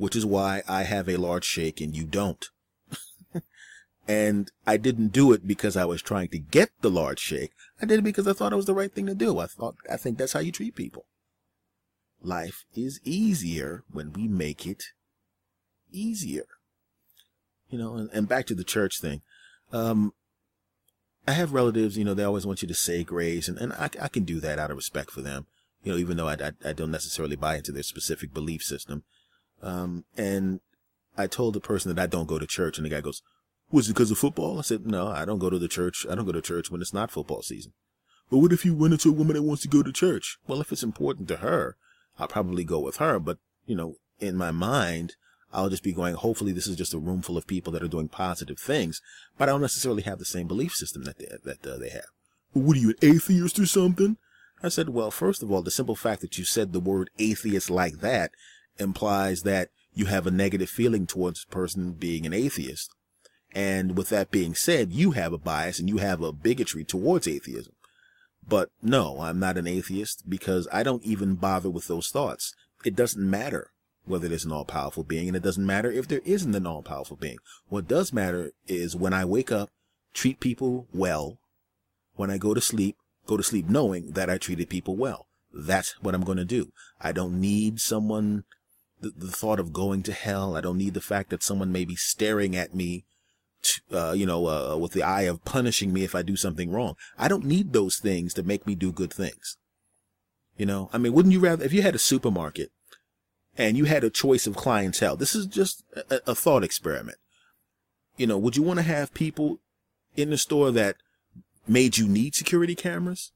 Which 0.00 0.16
is 0.16 0.24
why 0.24 0.62
I 0.66 0.82
have 0.84 1.08
a 1.08 1.16
large 1.16 1.44
shake 1.44 1.80
and 1.80 1.94
you 1.94 2.04
don't. 2.04 2.44
And 4.08 4.50
I 4.66 4.76
didn't 4.76 5.12
do 5.12 5.30
it 5.32 5.46
because 5.46 5.76
I 5.76 5.84
was 5.84 6.02
trying 6.02 6.28
to 6.28 6.38
get 6.38 6.70
the 6.80 6.90
large 6.90 7.20
shake. 7.20 7.52
I 7.80 7.86
did 7.86 8.00
it 8.00 8.02
because 8.02 8.26
I 8.26 8.32
thought 8.32 8.52
it 8.52 8.56
was 8.56 8.66
the 8.66 8.74
right 8.74 8.92
thing 8.92 9.06
to 9.06 9.14
do. 9.14 9.38
I 9.38 9.46
thought, 9.46 9.76
I 9.88 9.96
think 9.96 10.18
that's 10.18 10.32
how 10.32 10.40
you 10.40 10.50
treat 10.50 10.74
people. 10.74 11.04
Life 12.20 12.64
is 12.74 12.98
easier 13.04 13.84
when 13.92 14.12
we 14.12 14.26
make 14.26 14.66
it 14.66 14.82
easier. 15.92 16.46
You 17.68 17.78
know, 17.78 17.94
and, 17.94 18.10
and 18.12 18.28
back 18.28 18.46
to 18.46 18.54
the 18.56 18.64
church 18.64 19.00
thing. 19.00 19.22
Um, 19.72 20.12
I 21.28 21.32
have 21.32 21.52
relatives, 21.52 21.96
you 21.96 22.04
know, 22.04 22.14
they 22.14 22.24
always 22.24 22.46
want 22.46 22.62
you 22.62 22.68
to 22.68 22.74
say 22.74 23.04
grace, 23.04 23.46
and, 23.46 23.58
and 23.58 23.72
I, 23.74 23.90
I 24.02 24.08
can 24.08 24.24
do 24.24 24.40
that 24.40 24.58
out 24.58 24.72
of 24.72 24.76
respect 24.76 25.12
for 25.12 25.20
them, 25.20 25.46
you 25.84 25.92
know, 25.92 25.98
even 25.98 26.16
though 26.16 26.26
I, 26.26 26.32
I, 26.32 26.70
I 26.70 26.72
don't 26.72 26.90
necessarily 26.90 27.36
buy 27.36 27.58
into 27.58 27.70
their 27.70 27.84
specific 27.84 28.34
belief 28.34 28.64
system. 28.64 29.04
Um, 29.62 30.04
and 30.16 30.60
I 31.16 31.26
told 31.26 31.54
the 31.54 31.60
person 31.60 31.94
that 31.94 32.02
I 32.02 32.06
don't 32.06 32.28
go 32.28 32.38
to 32.38 32.46
church, 32.46 32.78
and 32.78 32.84
the 32.84 32.90
guy 32.90 33.00
goes, 33.00 33.22
was 33.70 33.88
it 33.88 33.94
because 33.94 34.10
of 34.10 34.18
football? 34.18 34.58
I 34.58 34.62
said, 34.62 34.86
no, 34.86 35.08
I 35.08 35.24
don't 35.24 35.38
go 35.38 35.50
to 35.50 35.58
the 35.58 35.68
church. 35.68 36.06
I 36.10 36.14
don't 36.14 36.26
go 36.26 36.32
to 36.32 36.40
church 36.40 36.70
when 36.70 36.80
it's 36.80 36.94
not 36.94 37.10
football 37.10 37.42
season. 37.42 37.72
But 38.30 38.38
what 38.38 38.52
if 38.52 38.64
you 38.64 38.74
went 38.74 38.94
into 38.94 39.10
a 39.10 39.12
woman 39.12 39.36
that 39.36 39.42
wants 39.42 39.62
to 39.62 39.68
go 39.68 39.82
to 39.82 39.92
church? 39.92 40.38
Well, 40.46 40.60
if 40.60 40.72
it's 40.72 40.82
important 40.82 41.28
to 41.28 41.36
her, 41.36 41.76
I'll 42.18 42.28
probably 42.28 42.64
go 42.64 42.80
with 42.80 42.96
her. 42.96 43.18
But, 43.18 43.38
you 43.66 43.76
know, 43.76 43.94
in 44.18 44.36
my 44.36 44.50
mind, 44.50 45.14
I'll 45.52 45.68
just 45.68 45.82
be 45.82 45.92
going, 45.92 46.14
hopefully 46.14 46.52
this 46.52 46.66
is 46.66 46.76
just 46.76 46.94
a 46.94 46.98
room 46.98 47.22
full 47.22 47.36
of 47.36 47.46
people 47.46 47.72
that 47.72 47.82
are 47.82 47.88
doing 47.88 48.08
positive 48.08 48.58
things, 48.58 49.00
but 49.36 49.48
I 49.48 49.52
don't 49.52 49.60
necessarily 49.60 50.02
have 50.02 50.18
the 50.18 50.24
same 50.24 50.46
belief 50.46 50.74
system 50.74 51.04
that 51.04 51.18
they, 51.18 51.26
that 51.44 51.66
uh, 51.66 51.76
they 51.76 51.90
have. 51.90 52.06
What 52.52 52.76
are 52.76 52.80
you, 52.80 52.90
an 52.90 52.96
atheist 53.02 53.58
or 53.58 53.66
something? 53.66 54.16
I 54.62 54.68
said, 54.68 54.90
well, 54.90 55.10
first 55.10 55.42
of 55.42 55.50
all, 55.50 55.62
the 55.62 55.70
simple 55.70 55.96
fact 55.96 56.20
that 56.20 56.38
you 56.38 56.44
said 56.44 56.72
the 56.72 56.80
word 56.80 57.10
atheist 57.18 57.70
like 57.70 58.00
that 58.00 58.30
implies 58.80 59.42
that 59.42 59.68
you 59.94 60.06
have 60.06 60.26
a 60.26 60.30
negative 60.30 60.70
feeling 60.70 61.06
towards 61.06 61.44
a 61.44 61.52
person 61.52 61.92
being 61.92 62.26
an 62.26 62.32
atheist. 62.32 62.90
And 63.52 63.96
with 63.96 64.08
that 64.10 64.30
being 64.30 64.54
said, 64.54 64.92
you 64.92 65.12
have 65.12 65.32
a 65.32 65.38
bias 65.38 65.78
and 65.78 65.88
you 65.88 65.98
have 65.98 66.22
a 66.22 66.32
bigotry 66.32 66.84
towards 66.84 67.26
atheism. 67.26 67.72
But 68.46 68.70
no, 68.82 69.20
I'm 69.20 69.38
not 69.38 69.58
an 69.58 69.66
atheist 69.66 70.28
because 70.28 70.68
I 70.72 70.82
don't 70.82 71.04
even 71.04 71.34
bother 71.34 71.70
with 71.70 71.88
those 71.88 72.08
thoughts. 72.08 72.54
It 72.84 72.96
doesn't 72.96 73.28
matter 73.28 73.70
whether 74.04 74.28
there's 74.28 74.44
an 74.44 74.52
all 74.52 74.64
powerful 74.64 75.04
being 75.04 75.28
and 75.28 75.36
it 75.36 75.42
doesn't 75.42 75.66
matter 75.66 75.90
if 75.90 76.08
there 76.08 76.22
isn't 76.24 76.54
an 76.54 76.66
all 76.66 76.82
powerful 76.82 77.16
being. 77.16 77.38
What 77.68 77.88
does 77.88 78.12
matter 78.12 78.52
is 78.66 78.96
when 78.96 79.12
I 79.12 79.24
wake 79.24 79.52
up, 79.52 79.70
treat 80.14 80.40
people 80.40 80.86
well. 80.92 81.38
When 82.14 82.30
I 82.30 82.38
go 82.38 82.54
to 82.54 82.60
sleep, 82.60 82.96
go 83.26 83.36
to 83.36 83.42
sleep 83.42 83.68
knowing 83.68 84.12
that 84.12 84.30
I 84.30 84.38
treated 84.38 84.68
people 84.68 84.96
well. 84.96 85.26
That's 85.52 85.94
what 86.02 86.14
I'm 86.14 86.24
going 86.24 86.38
to 86.38 86.44
do. 86.44 86.72
I 87.00 87.12
don't 87.12 87.40
need 87.40 87.80
someone, 87.80 88.44
the, 89.00 89.12
the 89.16 89.32
thought 89.32 89.60
of 89.60 89.72
going 89.72 90.02
to 90.04 90.12
hell. 90.12 90.56
I 90.56 90.60
don't 90.60 90.78
need 90.78 90.94
the 90.94 91.00
fact 91.00 91.30
that 91.30 91.42
someone 91.42 91.72
may 91.72 91.84
be 91.84 91.96
staring 91.96 92.56
at 92.56 92.74
me 92.74 93.04
uh, 93.92 94.12
you 94.12 94.26
know, 94.26 94.46
uh, 94.46 94.76
with 94.76 94.92
the 94.92 95.02
eye 95.02 95.22
of 95.22 95.44
punishing 95.44 95.92
me 95.92 96.04
if 96.04 96.14
I 96.14 96.22
do 96.22 96.36
something 96.36 96.70
wrong. 96.70 96.96
I 97.18 97.28
don't 97.28 97.44
need 97.44 97.72
those 97.72 97.98
things 97.98 98.34
to 98.34 98.42
make 98.42 98.66
me 98.66 98.74
do 98.74 98.92
good 98.92 99.12
things. 99.12 99.56
You 100.56 100.66
know, 100.66 100.90
I 100.92 100.98
mean, 100.98 101.12
wouldn't 101.12 101.32
you 101.32 101.40
rather, 101.40 101.64
if 101.64 101.72
you 101.72 101.82
had 101.82 101.94
a 101.94 101.98
supermarket 101.98 102.70
and 103.56 103.76
you 103.76 103.84
had 103.84 104.04
a 104.04 104.10
choice 104.10 104.46
of 104.46 104.56
clientele, 104.56 105.16
this 105.16 105.34
is 105.34 105.46
just 105.46 105.84
a, 106.10 106.20
a 106.30 106.34
thought 106.34 106.64
experiment. 106.64 107.18
You 108.16 108.26
know, 108.26 108.38
would 108.38 108.56
you 108.56 108.62
want 108.62 108.78
to 108.78 108.84
have 108.84 109.14
people 109.14 109.60
in 110.16 110.30
the 110.30 110.38
store 110.38 110.70
that 110.72 110.96
made 111.66 111.96
you 111.98 112.06
need 112.06 112.34
security 112.34 112.74
cameras? 112.74 113.32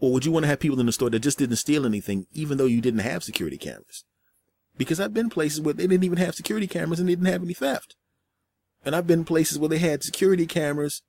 Or 0.00 0.12
would 0.12 0.24
you 0.24 0.32
want 0.32 0.44
to 0.44 0.48
have 0.48 0.58
people 0.58 0.80
in 0.80 0.86
the 0.86 0.92
store 0.92 1.10
that 1.10 1.20
just 1.20 1.38
didn't 1.38 1.56
steal 1.56 1.86
anything, 1.86 2.26
even 2.32 2.58
though 2.58 2.66
you 2.66 2.80
didn't 2.80 3.00
have 3.00 3.22
security 3.22 3.56
cameras? 3.56 4.04
Because 4.82 4.98
I've 4.98 5.14
been 5.14 5.30
places 5.30 5.60
where 5.60 5.74
they 5.74 5.86
didn't 5.86 6.02
even 6.02 6.18
have 6.18 6.34
security 6.34 6.66
cameras 6.66 6.98
and 6.98 7.08
they 7.08 7.12
didn't 7.12 7.32
have 7.32 7.44
any 7.44 7.54
theft. 7.54 7.94
And 8.84 8.96
I've 8.96 9.06
been 9.06 9.24
places 9.24 9.58
where 9.58 9.68
they 9.68 9.78
had 9.78 10.02
security 10.02 10.44
cameras 10.44 11.02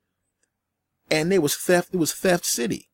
and 1.10 1.32
there 1.32 1.42
was 1.42 1.56
theft. 1.56 1.90
It 1.92 1.98
was 1.98 2.14
theft 2.14 2.46
city. 2.46 2.90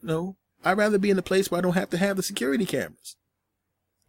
no, 0.00 0.36
I'd 0.64 0.78
rather 0.78 0.98
be 0.98 1.10
in 1.10 1.18
a 1.18 1.22
place 1.22 1.50
where 1.50 1.58
I 1.58 1.62
don't 1.62 1.74
have 1.74 1.90
to 1.90 1.98
have 1.98 2.16
the 2.16 2.22
security 2.22 2.64
cameras. 2.64 3.16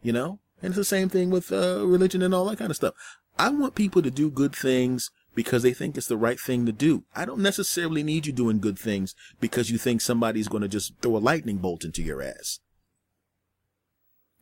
You 0.00 0.12
know? 0.12 0.38
And 0.62 0.70
it's 0.70 0.76
the 0.76 0.84
same 0.84 1.08
thing 1.08 1.30
with 1.30 1.50
uh, 1.50 1.84
religion 1.84 2.22
and 2.22 2.32
all 2.32 2.44
that 2.46 2.58
kind 2.58 2.70
of 2.70 2.76
stuff. 2.76 2.94
I 3.38 3.50
want 3.50 3.74
people 3.74 4.02
to 4.02 4.10
do 4.10 4.30
good 4.30 4.54
things 4.54 5.10
because 5.34 5.62
they 5.62 5.74
think 5.74 5.96
it's 5.96 6.06
the 6.06 6.16
right 6.16 6.40
thing 6.40 6.64
to 6.66 6.72
do. 6.72 7.04
I 7.14 7.24
don't 7.24 7.40
necessarily 7.40 8.02
need 8.02 8.26
you 8.26 8.32
doing 8.32 8.60
good 8.60 8.78
things 8.78 9.14
because 9.40 9.70
you 9.70 9.76
think 9.76 10.00
somebody's 10.00 10.48
going 10.48 10.62
to 10.62 10.68
just 10.68 10.92
throw 11.02 11.16
a 11.16 11.18
lightning 11.18 11.58
bolt 11.58 11.84
into 11.84 12.02
your 12.02 12.22
ass. 12.22 12.60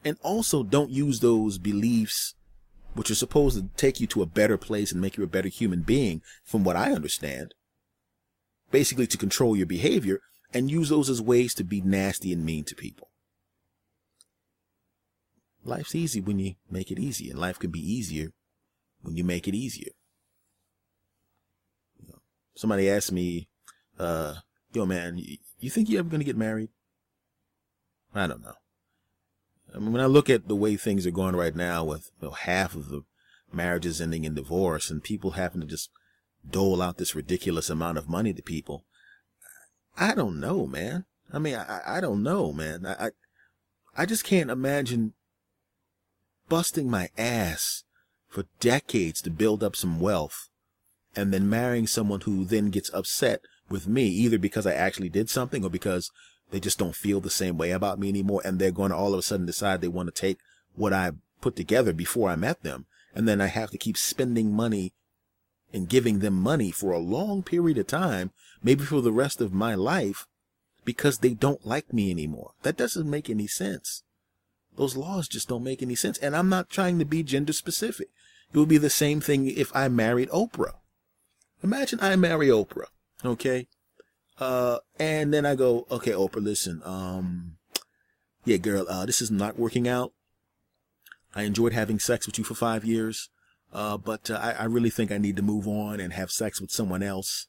And 0.05 0.19
also 0.23 0.63
don't 0.63 0.91
use 0.91 1.21
those 1.21 1.59
beliefs 1.59 2.35
which 2.95 3.11
are 3.11 3.17
supposed 3.17 3.57
to 3.57 3.69
take 3.77 4.01
you 4.01 4.07
to 4.07 4.23
a 4.23 4.27
better 4.27 4.57
place 4.57 4.93
and 4.93 5.01
make 5.01 5.17
you 5.17 5.25
a 5.25 5.29
better 5.29 5.49
human 5.49 5.81
being, 5.81 6.23
from 6.45 6.63
what 6.63 6.77
I 6.77 6.93
understand. 6.93 7.55
Basically, 8.71 9.07
to 9.09 9.19
control 9.19 9.57
your 9.57 9.67
behavior 9.67 10.21
and 10.53 10.71
use 10.71 10.89
those 10.89 11.11
as 11.11 11.21
ways 11.21 11.55
to 11.55 11.65
be 11.65 11.81
nasty 11.81 12.33
and 12.33 12.45
mean 12.45 12.65
to 12.65 12.75
people. 12.75 13.09
Life's 15.65 15.95
easy 15.95 16.21
when 16.21 16.39
you 16.39 16.55
make 16.71 16.91
it 16.91 16.99
easy, 16.99 17.31
and 17.31 17.39
life 17.39 17.59
can 17.59 17.71
be 17.71 17.81
easier 17.81 18.29
when 19.03 19.17
you 19.17 19.25
make 19.25 19.49
it 19.49 19.55
easier. 19.55 19.93
You 21.99 22.09
know, 22.09 22.19
somebody 22.55 22.89
asked 22.89 23.13
me, 23.13 23.49
uh, 23.99 24.35
yo 24.73 24.87
man, 24.87 25.19
you 25.59 25.71
think 25.71 25.89
you're 25.89 26.01
ever 26.01 26.17
to 26.17 26.25
get 26.25 26.37
married? 26.37 26.69
I 28.15 28.27
don't 28.27 28.43
know. 28.43 28.55
I 29.75 29.79
mean, 29.79 29.93
when 29.93 30.03
I 30.03 30.07
look 30.07 30.29
at 30.29 30.49
the 30.49 30.57
way 30.57 30.77
things 30.77 31.07
are 31.07 31.13
going 31.13 31.37
right 31.37 31.55
now 31.55 31.85
with 31.85 32.11
you 32.21 32.29
know, 32.29 32.35
half 32.35 32.75
of 32.75 32.89
the 32.89 33.03
marriages 33.53 34.01
ending 34.01 34.25
in 34.25 34.35
divorce 34.35 34.91
and 34.91 35.03
people 35.03 35.33
having 35.33 35.61
to 35.61 35.67
just 35.67 35.91
dole 36.49 36.83
out 36.83 36.99
this 36.99 37.15
ridiculous 37.15 37.71
amount 37.71 37.99
of 37.99 38.09
money 38.09 38.33
to 38.33 38.43
people. 38.43 38.85
I 39.97 40.15
don't 40.15 40.41
know, 40.41 40.67
man. 40.67 41.05
I 41.33 41.39
mean, 41.39 41.55
I, 41.55 41.81
I 41.87 42.01
don't 42.01 42.23
know, 42.23 42.53
man. 42.53 42.85
I, 42.87 43.07
I, 43.07 43.11
I 43.97 44.07
just 44.07 44.25
can't 44.25 44.51
imagine 44.51 45.15
busting 46.49 46.91
my 46.91 47.09
ass 47.17 47.85
for 48.29 48.45
decades 48.61 49.23
to 49.23 49.31
build 49.31 49.63
up 49.63 49.77
some 49.77 50.01
wealth 50.01 50.49
and 51.17 51.33
then 51.33 51.49
marrying 51.49 51.87
someone 51.87 52.23
who 52.23 52.45
then 52.45 52.71
gets 52.71 52.93
upset 52.93 53.41
with 53.69 53.87
me, 53.87 54.07
either 54.07 54.39
because 54.39 54.67
I 54.67 54.75
actually 54.75 55.09
did 55.09 55.31
something 55.31 55.65
or 55.65 55.71
because 55.71 56.11
they 56.55 56.61
just 56.61 56.79
don't 56.79 56.95
feel 56.95 57.19
the 57.19 57.31
same 57.31 57.59
way 57.59 57.73
about 57.73 57.99
me 57.99 58.09
anymore. 58.09 58.41
And 58.45 58.61
they're 58.61 58.71
going 58.71 58.93
to 58.93 58.97
all 58.97 59.13
of 59.13 59.19
a 59.19 59.23
sudden 59.23 59.45
decide 59.45 59.81
they 59.81 59.89
want 59.89 60.07
to 60.07 60.21
take 60.21 60.39
what 60.77 60.93
I 60.93 61.11
put 61.41 61.57
together 61.57 61.93
before 61.93 62.31
I 62.31 62.37
met 62.37 62.63
them. 62.63 62.87
And 63.13 63.27
then 63.27 63.41
I 63.41 63.47
have 63.47 63.73
to 63.73 63.77
keep 63.77 63.97
spending 63.97 64.53
money 64.53 64.93
and 65.73 65.89
giving 65.89 66.21
them 66.21 66.35
money 66.35 66.71
for 66.71 66.93
a 66.93 67.01
long 67.01 67.43
period 67.43 67.77
of 67.77 67.89
time, 67.89 68.31
maybe 68.63 68.85
for 68.85 69.01
the 69.01 69.11
rest 69.11 69.41
of 69.41 69.53
my 69.53 69.75
life, 69.75 70.29
because 70.85 71.19
they 71.19 71.35
don't 71.35 71.67
like 71.67 71.93
me 71.93 72.13
anymore. 72.13 72.53
That 72.63 72.77
doesn't 72.77 73.11
make 73.11 73.29
any 73.29 73.49
sense. 73.49 74.05
Those 74.77 74.95
laws 74.95 75.27
just 75.27 75.49
don't 75.49 75.65
make 75.65 75.83
any 75.83 75.97
sense. 75.97 76.19
And 76.19 76.37
I'm 76.37 76.49
not 76.49 76.71
trying 76.71 77.01
to 77.01 77.05
be 77.05 77.25
gender 77.25 77.53
specific. 77.53 78.11
It 78.53 78.59
would 78.59 78.69
be 78.69 78.79
the 78.79 78.91
same 78.91 79.21
thing 79.21 79.49
if 79.49 79.75
I 79.75 79.89
married 79.89 80.29
Oprah. 80.29 80.75
Imagine 81.65 81.99
I 82.01 82.15
marry 82.15 82.47
Oprah, 82.47 82.91
okay? 83.25 83.67
Uh, 84.39 84.79
and 84.99 85.33
then 85.33 85.47
I 85.47 85.55
go, 85.55 85.87
okay, 85.91 86.11
Oprah, 86.11 86.43
listen, 86.43 86.83
um, 86.85 87.57
yeah, 88.45 88.57
girl, 88.57 88.85
uh, 88.89 89.07
this 89.07 89.23
is 89.23 89.31
not 89.31 89.59
working 89.59 89.87
out. 89.87 90.13
I 91.35 91.43
enjoyed 91.43 91.73
having 91.73 91.99
sex 91.99 92.27
with 92.27 92.39
you 92.39 92.45
for 92.45 92.55
five 92.55 92.85
years. 92.85 93.31
Uh, 93.75 93.97
but 93.97 94.31
uh, 94.31 94.39
I, 94.41 94.53
I, 94.53 94.65
really 94.67 94.89
think 94.89 95.11
I 95.11 95.19
need 95.19 95.35
to 95.35 95.43
move 95.43 95.67
on 95.67 95.99
and 95.99 96.13
have 96.13 96.31
sex 96.31 96.61
with 96.61 96.71
someone 96.71 97.03
else. 97.03 97.49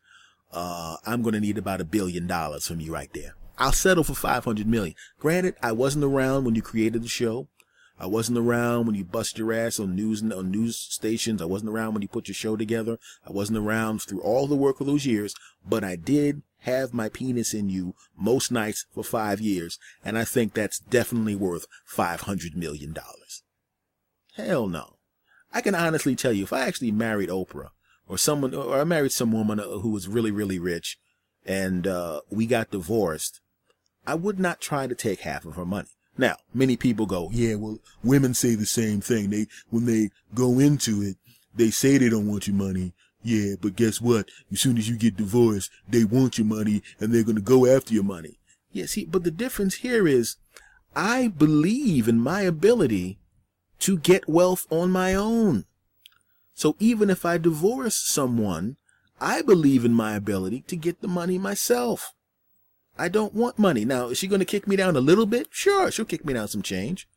Uh, 0.52 0.98
I'm 1.06 1.22
going 1.22 1.34
to 1.34 1.40
need 1.40 1.60
about 1.60 1.82
a 1.82 1.86
billion 1.86 2.26
dollars 2.26 2.68
from 2.68 2.80
you 2.80 2.92
right 2.92 3.12
there. 3.14 3.36
I'll 3.60 3.72
settle 3.72 4.04
for 4.04 4.16
500 4.16 4.66
million. 4.66 4.96
Granted, 5.20 5.54
I 5.62 5.72
wasn't 5.72 6.04
around 6.04 6.44
when 6.46 6.56
you 6.56 6.64
created 6.64 7.04
the 7.04 7.08
show. 7.08 7.48
I 7.98 8.08
wasn't 8.08 8.38
around 8.38 8.86
when 8.86 8.96
you 8.96 9.06
bust 9.06 9.38
your 9.38 9.54
ass 9.54 9.80
on 9.80 9.96
news 9.96 10.22
on 10.22 10.52
news 10.52 10.78
stations. 10.78 11.42
I 11.42 11.46
wasn't 11.46 11.72
around 11.72 11.94
when 11.94 12.02
you 12.02 12.08
put 12.10 12.28
your 12.28 12.36
show 12.36 12.58
together. 12.58 13.00
I 13.26 13.32
wasn't 13.32 13.58
around 13.60 14.02
through 14.02 14.22
all 14.22 14.48
the 14.48 14.56
work 14.56 14.82
of 14.82 14.88
those 14.88 15.06
years, 15.06 15.34
but 15.66 15.84
I 15.84 15.96
did 15.96 16.42
have 16.60 16.94
my 16.94 17.10
penis 17.10 17.54
in 17.54 17.70
you 17.70 17.96
most 18.18 18.52
nights 18.52 18.86
for 18.94 19.04
five 19.04 19.40
years, 19.40 19.80
and 20.04 20.18
I 20.18 20.26
think 20.26 20.54
that's 20.54 20.80
definitely 20.80 21.36
worth 21.36 21.68
five 21.86 22.22
hundred 22.22 22.58
million 22.58 22.92
dollars. 22.92 23.44
Hell 24.36 24.68
no. 24.68 24.98
I 25.54 25.62
can 25.62 25.76
honestly 25.76 26.16
tell 26.16 26.34
you, 26.34 26.44
if 26.44 26.52
I 26.52 26.62
actually 26.62 26.92
married 26.92 27.30
Oprah 27.30 27.70
or 28.08 28.18
someone, 28.18 28.54
or 28.54 28.82
I 28.82 28.84
married 28.84 29.14
some 29.14 29.32
woman 29.32 29.58
who 29.58 29.90
was 29.90 30.10
really, 30.10 30.32
really 30.32 30.60
rich, 30.60 30.98
and 31.46 31.88
uh, 31.88 32.22
we 32.30 32.46
got 32.46 32.72
divorced, 32.72 33.40
I 34.06 34.16
would 34.16 34.38
not 34.38 34.60
try 34.60 34.86
to 34.86 34.96
take 34.96 35.22
half 35.22 35.46
of 35.46 35.56
her 35.56 35.66
money. 35.66 35.88
Now, 36.18 36.38
many 36.54 36.78
people 36.78 37.06
go, 37.06 37.30
yeah, 37.32 37.56
well, 37.56 37.80
women 38.04 38.34
say 38.34 38.56
the 38.56 38.66
same 38.66 39.02
thing. 39.02 39.30
They, 39.30 39.48
when 39.70 39.86
they 39.86 40.12
go 40.34 40.60
into 40.60 41.02
it, 41.02 41.18
they 41.54 41.72
say 41.72 41.98
they 41.98 42.10
don't 42.10 42.28
want 42.28 42.48
your 42.48 42.56
money. 42.56 42.94
Yeah, 43.22 43.56
but 43.60 43.76
guess 43.76 44.00
what? 44.00 44.30
As 44.52 44.62
soon 44.62 44.78
as 44.78 44.88
you 44.88 44.98
get 44.98 45.18
divorced, 45.18 45.72
they 45.90 46.04
want 46.04 46.38
your 46.38 46.46
money 46.46 46.84
and 47.00 47.12
they're 47.12 47.24
going 47.24 47.36
to 47.36 47.42
go 47.42 47.66
after 47.66 47.94
your 47.94 48.04
money. 48.04 48.40
Yeah, 48.72 48.86
see, 48.86 49.06
but 49.06 49.24
the 49.24 49.32
difference 49.32 49.76
here 49.76 50.08
is 50.08 50.38
I 50.96 51.28
believe 51.28 52.08
in 52.08 52.20
my 52.20 52.42
ability 52.42 53.18
to 53.80 53.98
get 53.98 54.30
wealth 54.30 54.66
on 54.70 54.92
my 54.92 55.14
own. 55.14 55.66
So 56.54 56.76
even 56.80 57.10
if 57.10 57.26
I 57.26 57.38
divorce 57.38 57.98
someone, 57.98 58.78
I 59.20 59.42
believe 59.42 59.86
in 59.86 59.94
my 59.94 60.16
ability 60.16 60.62
to 60.68 60.76
get 60.76 61.02
the 61.02 61.08
money 61.08 61.38
myself. 61.38 62.14
I 62.98 63.10
don't 63.10 63.34
want 63.34 63.60
money. 63.60 63.84
Now, 63.84 64.08
is 64.08 64.18
she 64.18 64.28
going 64.28 64.40
to 64.40 64.46
kick 64.46 64.68
me 64.68 64.76
down 64.76 64.96
a 64.96 65.02
little 65.02 65.26
bit? 65.26 65.48
Sure, 65.52 65.92
she'll 65.92 66.06
kick 66.06 66.26
me 66.26 66.34
down 66.34 66.48
some 66.48 66.62
change. 66.62 67.08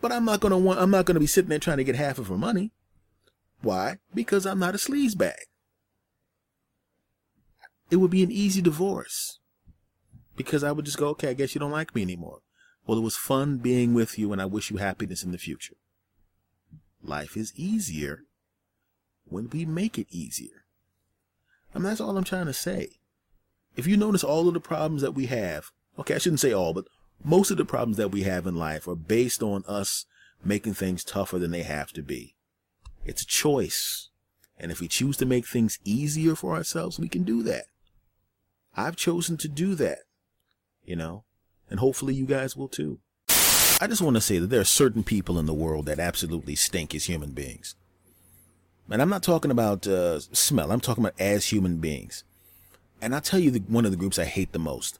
But 0.00 0.12
I'm 0.12 0.24
not 0.24 0.40
going 0.40 0.52
to 0.52 0.58
want, 0.58 0.80
I'm 0.80 0.90
not 0.90 1.04
going 1.04 1.14
to 1.14 1.20
be 1.20 1.26
sitting 1.26 1.48
there 1.48 1.58
trying 1.58 1.78
to 1.78 1.84
get 1.84 1.96
half 1.96 2.18
of 2.18 2.28
her 2.28 2.36
money. 2.36 2.70
Why? 3.62 3.98
Because 4.14 4.46
I'm 4.46 4.58
not 4.58 4.74
a 4.74 4.78
sleaze 4.78 5.16
bag. 5.16 5.46
It 7.90 7.96
would 7.96 8.10
be 8.10 8.22
an 8.22 8.30
easy 8.30 8.60
divorce. 8.60 9.40
Because 10.36 10.62
I 10.62 10.72
would 10.72 10.84
just 10.84 10.98
go, 10.98 11.08
okay, 11.08 11.30
I 11.30 11.34
guess 11.34 11.54
you 11.54 11.58
don't 11.58 11.70
like 11.72 11.94
me 11.94 12.02
anymore. 12.02 12.40
Well, 12.86 12.98
it 12.98 13.02
was 13.02 13.16
fun 13.16 13.58
being 13.58 13.94
with 13.94 14.18
you 14.18 14.32
and 14.32 14.40
I 14.40 14.44
wish 14.44 14.70
you 14.70 14.76
happiness 14.76 15.24
in 15.24 15.32
the 15.32 15.38
future. 15.38 15.76
Life 17.02 17.36
is 17.36 17.52
easier 17.56 18.20
when 19.24 19.48
we 19.50 19.64
make 19.64 19.98
it 19.98 20.06
easier. 20.10 20.64
I 21.74 21.78
mean, 21.78 21.84
that's 21.84 22.00
all 22.00 22.16
I'm 22.16 22.24
trying 22.24 22.46
to 22.46 22.52
say 22.52 22.90
if 23.76 23.86
you 23.86 23.96
notice 23.96 24.24
all 24.24 24.48
of 24.48 24.54
the 24.54 24.60
problems 24.60 25.02
that 25.02 25.12
we 25.12 25.26
have, 25.26 25.70
okay, 25.98 26.14
I 26.14 26.18
shouldn't 26.18 26.40
say 26.40 26.52
all, 26.52 26.72
but 26.72 26.86
most 27.22 27.50
of 27.50 27.58
the 27.58 27.64
problems 27.64 27.98
that 27.98 28.10
we 28.10 28.22
have 28.22 28.46
in 28.46 28.56
life 28.56 28.88
are 28.88 28.96
based 28.96 29.42
on 29.42 29.64
us 29.68 30.06
making 30.42 30.74
things 30.74 31.04
tougher 31.04 31.38
than 31.38 31.50
they 31.50 31.62
have 31.62 31.92
to 31.92 32.02
be. 32.02 32.34
It's 33.04 33.22
a 33.22 33.26
choice. 33.26 34.08
And 34.58 34.72
if 34.72 34.80
we 34.80 34.88
choose 34.88 35.18
to 35.18 35.26
make 35.26 35.46
things 35.46 35.78
easier 35.84 36.34
for 36.34 36.54
ourselves, 36.54 36.98
we 36.98 37.08
can 37.08 37.22
do 37.22 37.42
that. 37.42 37.64
I've 38.74 38.96
chosen 38.96 39.36
to 39.38 39.48
do 39.48 39.74
that, 39.74 40.00
you 40.84 40.96
know, 40.96 41.24
and 41.70 41.80
hopefully 41.80 42.14
you 42.14 42.26
guys 42.26 42.56
will 42.56 42.68
too. 42.68 43.00
I 43.78 43.86
just 43.86 44.00
want 44.00 44.16
to 44.16 44.22
say 44.22 44.38
that 44.38 44.46
there 44.46 44.60
are 44.60 44.64
certain 44.64 45.02
people 45.04 45.38
in 45.38 45.44
the 45.44 45.54
world 45.54 45.84
that 45.86 45.98
absolutely 45.98 46.54
stink 46.54 46.94
as 46.94 47.04
human 47.04 47.32
beings. 47.32 47.74
And 48.88 49.02
I'm 49.02 49.10
not 49.10 49.22
talking 49.22 49.50
about 49.50 49.86
uh, 49.86 50.20
smell, 50.20 50.72
I'm 50.72 50.80
talking 50.80 51.04
about 51.04 51.20
as 51.20 51.46
human 51.46 51.78
beings 51.78 52.24
and 53.00 53.14
I'll 53.14 53.20
tell 53.20 53.40
you 53.40 53.50
the, 53.50 53.60
one 53.60 53.84
of 53.84 53.90
the 53.90 53.96
groups 53.96 54.18
I 54.18 54.24
hate 54.24 54.52
the 54.52 54.58
most 54.58 54.98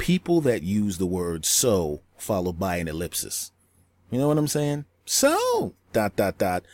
people 0.00 0.40
that 0.40 0.62
use 0.62 0.96
the 0.96 1.04
word 1.04 1.44
so 1.44 2.00
followed 2.16 2.58
by 2.58 2.76
an 2.76 2.88
ellipsis. 2.88 3.52
You 4.10 4.18
know 4.18 4.28
what 4.28 4.38
I'm 4.38 4.48
saying? 4.48 4.86
So, 5.04 5.74
dot, 5.92 6.16
dot, 6.16 6.38
dot. 6.38 6.64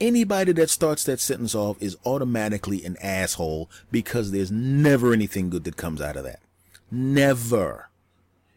Anybody 0.00 0.50
that 0.52 0.68
starts 0.68 1.04
that 1.04 1.20
sentence 1.20 1.54
off 1.54 1.80
is 1.80 1.96
automatically 2.04 2.84
an 2.84 2.96
asshole 3.00 3.70
because 3.92 4.32
there's 4.32 4.50
never 4.50 5.12
anything 5.12 5.50
good 5.50 5.62
that 5.64 5.76
comes 5.76 6.00
out 6.00 6.16
of 6.16 6.24
that. 6.24 6.40
Never. 6.90 7.90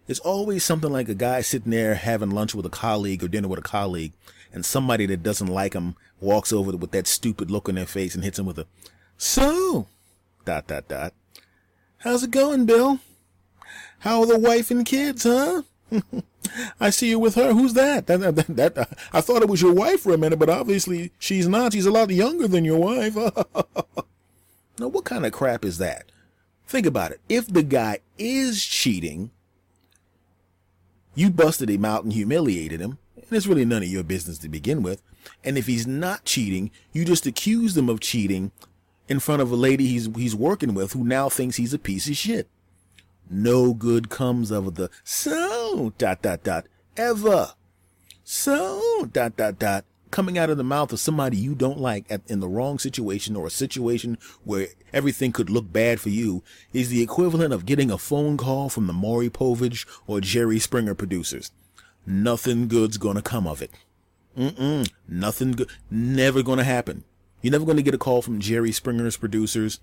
It's 0.07 0.19
always 0.19 0.65
something 0.65 0.91
like 0.91 1.07
a 1.07 1.15
guy 1.15 1.41
sitting 1.41 1.71
there 1.71 1.93
having 1.93 2.31
lunch 2.31 2.55
with 2.55 2.65
a 2.65 2.69
colleague 2.69 3.23
or 3.23 3.27
dinner 3.27 3.47
with 3.47 3.59
a 3.59 3.63
colleague, 3.63 4.13
and 4.51 4.65
somebody 4.65 5.05
that 5.05 5.21
doesn't 5.21 5.47
like 5.47 5.73
him 5.73 5.95
walks 6.19 6.51
over 6.51 6.75
with 6.75 6.91
that 6.91 7.05
stupid 7.05 7.51
look 7.51 7.69
on 7.69 7.75
their 7.75 7.85
face 7.85 8.15
and 8.15 8.23
hits 8.23 8.39
him 8.39 8.47
with 8.47 8.57
a, 8.57 8.65
so, 9.15 9.87
dot, 10.43 10.65
dot, 10.65 10.87
dot. 10.87 11.13
How's 12.03 12.23
it 12.23 12.31
going, 12.31 12.65
Bill? 12.65 12.99
How 13.99 14.21
are 14.21 14.25
the 14.25 14.39
wife 14.39 14.71
and 14.71 14.83
kids, 14.83 15.23
huh? 15.23 15.61
I 16.79 16.89
see 16.89 17.09
you 17.09 17.19
with 17.19 17.35
her. 17.35 17.53
Who's 17.53 17.73
that? 17.73 18.07
That, 18.07 18.21
that, 18.21 18.35
that, 18.47 18.75
that? 18.75 18.97
I 19.13 19.21
thought 19.21 19.43
it 19.43 19.49
was 19.49 19.61
your 19.61 19.73
wife 19.73 20.01
for 20.01 20.11
a 20.11 20.17
minute, 20.17 20.39
but 20.39 20.49
obviously 20.49 21.11
she's 21.19 21.47
not. 21.47 21.73
She's 21.73 21.85
a 21.85 21.91
lot 21.91 22.09
younger 22.09 22.47
than 22.47 22.65
your 22.65 22.79
wife. 22.79 23.15
now, 24.79 24.87
what 24.87 25.05
kind 25.05 25.27
of 25.27 25.31
crap 25.31 25.63
is 25.63 25.77
that? 25.77 26.11
Think 26.65 26.87
about 26.87 27.11
it. 27.11 27.21
If 27.29 27.45
the 27.45 27.61
guy 27.61 27.99
is 28.17 28.65
cheating, 28.65 29.29
you 31.13 31.29
busted 31.29 31.69
him 31.69 31.85
out 31.85 32.03
and 32.03 32.13
humiliated 32.13 32.79
him, 32.79 32.97
and 33.15 33.31
it's 33.31 33.45
really 33.45 33.65
none 33.65 33.83
of 33.83 33.89
your 33.89 34.03
business 34.03 34.39
to 34.39 34.49
begin 34.49 34.81
with. 34.81 35.03
And 35.43 35.55
if 35.55 35.67
he's 35.67 35.85
not 35.85 36.25
cheating, 36.25 36.71
you 36.93 37.05
just 37.05 37.27
accused 37.27 37.77
him 37.77 37.89
of 37.89 37.99
cheating 37.99 38.51
in 39.07 39.19
front 39.19 39.41
of 39.41 39.51
a 39.51 39.55
lady 39.55 39.87
he's 39.87 40.07
he's 40.15 40.35
working 40.35 40.73
with 40.73 40.93
who 40.93 41.03
now 41.03 41.29
thinks 41.29 41.57
he's 41.57 41.73
a 41.73 41.79
piece 41.79 42.07
of 42.07 42.17
shit. 42.17 42.47
No 43.29 43.73
good 43.73 44.09
comes 44.09 44.51
of 44.51 44.75
the 44.75 44.89
so 45.03 45.93
dot 45.97 46.21
dot 46.21 46.43
dot 46.43 46.65
ever. 46.97 47.53
So 48.23 49.09
dot 49.11 49.35
dot 49.37 49.59
dot 49.59 49.85
coming 50.11 50.37
out 50.37 50.49
of 50.49 50.57
the 50.57 50.63
mouth 50.63 50.91
of 50.91 50.99
somebody 50.99 51.37
you 51.37 51.55
don't 51.55 51.79
like 51.79 52.05
at, 52.09 52.21
in 52.27 52.41
the 52.41 52.47
wrong 52.47 52.77
situation 52.77 53.35
or 53.35 53.47
a 53.47 53.51
situation 53.51 54.17
where 54.43 54.67
everything 54.93 55.31
could 55.31 55.49
look 55.49 55.71
bad 55.71 55.99
for 55.99 56.09
you 56.09 56.43
is 56.73 56.89
the 56.89 57.01
equivalent 57.01 57.53
of 57.53 57.65
getting 57.65 57.89
a 57.89 57.97
phone 57.97 58.35
call 58.37 58.69
from 58.69 58.87
the 58.87 58.93
Maury 58.93 59.29
Povich 59.29 59.87
or 60.05 60.19
Jerry 60.19 60.59
Springer 60.59 60.93
producers. 60.93 61.51
Nothing 62.05 62.67
good's 62.67 62.97
gonna 62.97 63.21
come 63.21 63.47
of 63.47 63.61
it. 63.61 63.71
Mm-mm. 64.37 64.91
Nothing 65.07 65.51
good. 65.53 65.69
Never 65.89 66.43
gonna 66.43 66.63
happen. 66.63 67.05
You're 67.41 67.51
never 67.51 67.65
going 67.65 67.77
to 67.77 67.83
get 67.83 67.93
a 67.93 67.99
call 67.99 68.21
from 68.21 68.39
Jerry 68.39 68.71
Springer's 68.71 69.17
producers 69.17 69.79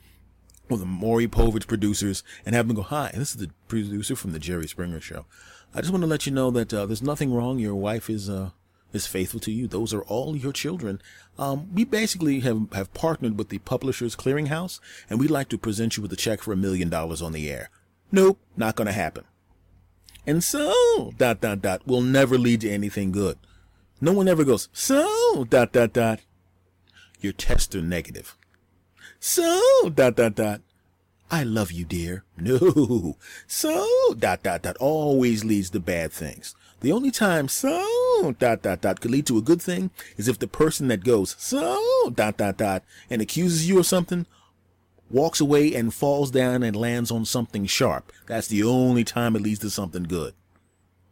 or 0.69 0.79
the 0.79 0.87
Maury 0.87 1.27
Povich 1.27 1.67
producers 1.67 2.23
and 2.45 2.55
have 2.55 2.69
them 2.69 2.77
go, 2.77 2.83
hi, 2.83 3.11
this 3.15 3.31
is 3.31 3.37
the 3.37 3.51
producer 3.67 4.15
from 4.17 4.33
the 4.33 4.39
Jerry 4.39 4.69
Springer 4.69 5.01
show. 5.01 5.27
I 5.75 5.81
just 5.81 5.91
want 5.91 6.03
to 6.03 6.09
let 6.09 6.27
you 6.27 6.33
know 6.33 6.51
that 6.51 6.73
uh, 6.73 6.87
there's 6.87 7.03
nothing 7.03 7.33
wrong. 7.33 7.59
Your 7.59 7.75
wife 7.75 8.09
is 8.09 8.31
uh, 8.31 8.51
is 8.93 9.07
faithful 9.07 9.41
to 9.41 9.53
you. 9.53 9.67
Those 9.67 9.93
are 9.93 10.03
all 10.03 10.35
your 10.35 10.53
children. 10.53 11.03
Um, 11.39 11.69
we 11.75 11.85
basically 11.85 12.41
have, 12.41 12.73
have 12.73 12.95
partnered 12.95 13.37
with 13.37 13.51
the 13.51 13.59
Publishers 13.59 14.17
Clearinghouse, 14.17 14.81
and 15.11 15.21
we'd 15.21 15.31
like 15.31 15.49
to 15.51 15.59
present 15.59 15.97
you 15.97 16.03
with 16.03 16.13
a 16.13 16.17
check 16.17 16.41
for 16.41 16.53
a 16.53 16.57
million 16.57 16.89
dollars 16.89 17.21
on 17.21 17.33
the 17.33 17.51
air. 17.51 17.69
Nope, 18.11 18.39
not 18.57 18.77
going 18.77 18.87
to 18.87 18.93
happen. 18.93 19.25
And 20.27 20.43
so, 20.43 21.13
dot, 21.19 21.43
dot, 21.43 21.61
dot, 21.61 21.87
will 21.87 22.01
never 22.01 22.39
lead 22.39 22.63
to 22.63 22.71
anything 22.71 23.13
good. 23.13 23.37
No 24.01 24.13
one 24.13 24.29
ever 24.29 24.45
goes, 24.45 24.71
so, 24.73 25.47
dot, 25.51 25.73
dot, 25.73 25.93
dot 25.93 26.21
your 27.21 27.33
tests 27.33 27.75
are 27.75 27.83
negative. 27.83 28.37
So, 29.21 29.91
dot, 29.95 30.17
dot, 30.17 30.37
dot. 30.37 30.61
I 31.31 31.43
love 31.43 31.73
you, 31.73 31.85
dear. 31.85 32.25
No. 32.39 33.17
So, 33.47 34.15
dot, 34.19 34.43
dot, 34.43 34.63
dot 34.63 34.77
always 34.79 35.45
leads 35.45 35.71
to 35.71 35.81
bad 35.81 36.13
things. 36.13 36.55
The 36.81 36.93
only 36.93 37.11
time 37.11 37.49
so, 37.49 38.35
dot, 38.39 38.63
dot, 38.63 38.83
dot 38.83 39.01
could 39.01 39.11
lead 39.11 39.27
to 39.27 39.39
a 39.39 39.43
good 39.43 39.61
thing 39.61 39.91
is 40.17 40.29
if 40.29 40.39
the 40.39 40.47
person 40.47 40.89
that 40.89 41.03
goes 41.05 41.35
so, 41.39 42.13
dot, 42.15 42.37
dot, 42.37 42.57
dot 42.57 42.85
and 43.11 43.21
accuses 43.21 43.69
you 43.69 43.79
of 43.81 43.87
something 43.87 44.27
walks 45.11 45.41
away 45.41 45.75
and 45.75 45.93
falls 45.93 46.31
down 46.31 46.63
and 46.63 46.77
lands 46.77 47.11
on 47.11 47.25
something 47.25 47.67
sharp. 47.67 48.13
That's 48.27 48.47
the 48.47 48.63
only 48.63 49.05
time 49.05 49.35
it 49.35 49.43
leads 49.43 49.61
to 49.61 49.71
something 49.71 50.05
good. 50.05 50.35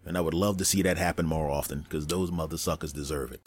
And 0.05 0.17
I 0.17 0.21
would 0.21 0.35
love 0.35 0.59
to 0.59 0.65
see 0.65 0.83
that 0.83 0.99
happen 0.99 1.27
more 1.27 1.51
often 1.51 1.81
because 1.81 2.07
those 2.07 2.31
mother 2.31 2.59
suckers 2.59 2.93
deserve 2.93 3.33
it. 3.33 3.41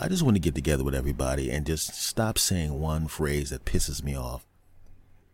I 0.00 0.08
just 0.08 0.22
want 0.22 0.34
to 0.34 0.40
get 0.40 0.54
together 0.54 0.82
with 0.82 0.94
everybody 0.94 1.50
and 1.50 1.66
just 1.66 1.94
stop 1.94 2.36
saying 2.38 2.78
one 2.80 3.06
phrase 3.06 3.50
that 3.50 3.64
pisses 3.64 4.02
me 4.02 4.16
off. 4.16 4.44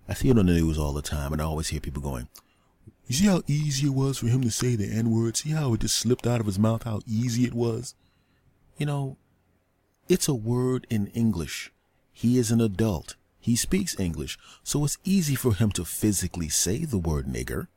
I 0.08 0.14
see 0.14 0.28
it 0.28 0.38
on 0.38 0.46
the 0.46 0.52
news 0.52 0.78
all 0.78 0.92
the 0.92 1.02
time 1.02 1.32
and 1.32 1.40
I 1.40 1.44
always 1.46 1.68
hear 1.68 1.80
people 1.80 2.02
going, 2.02 2.28
You 3.06 3.14
see 3.14 3.26
how 3.26 3.42
easy 3.46 3.86
it 3.86 3.94
was 3.94 4.18
for 4.18 4.26
him 4.26 4.42
to 4.42 4.50
say 4.50 4.76
the 4.76 4.86
N 4.86 5.10
word? 5.10 5.36
See 5.36 5.50
how 5.50 5.72
it 5.72 5.80
just 5.80 5.96
slipped 5.96 6.26
out 6.26 6.40
of 6.40 6.46
his 6.46 6.58
mouth, 6.58 6.82
how 6.82 7.00
easy 7.06 7.44
it 7.44 7.54
was? 7.54 7.94
You 8.76 8.86
know, 8.86 9.16
it's 10.08 10.28
a 10.28 10.34
word 10.34 10.86
in 10.90 11.06
English. 11.08 11.72
He 12.12 12.36
is 12.36 12.50
an 12.50 12.60
adult. 12.60 13.16
He 13.38 13.56
speaks 13.56 13.98
English, 13.98 14.38
so 14.62 14.84
it's 14.84 14.98
easy 15.04 15.34
for 15.34 15.54
him 15.54 15.70
to 15.72 15.84
physically 15.86 16.50
say 16.50 16.84
the 16.84 16.98
word 16.98 17.26
nigger. 17.26 17.68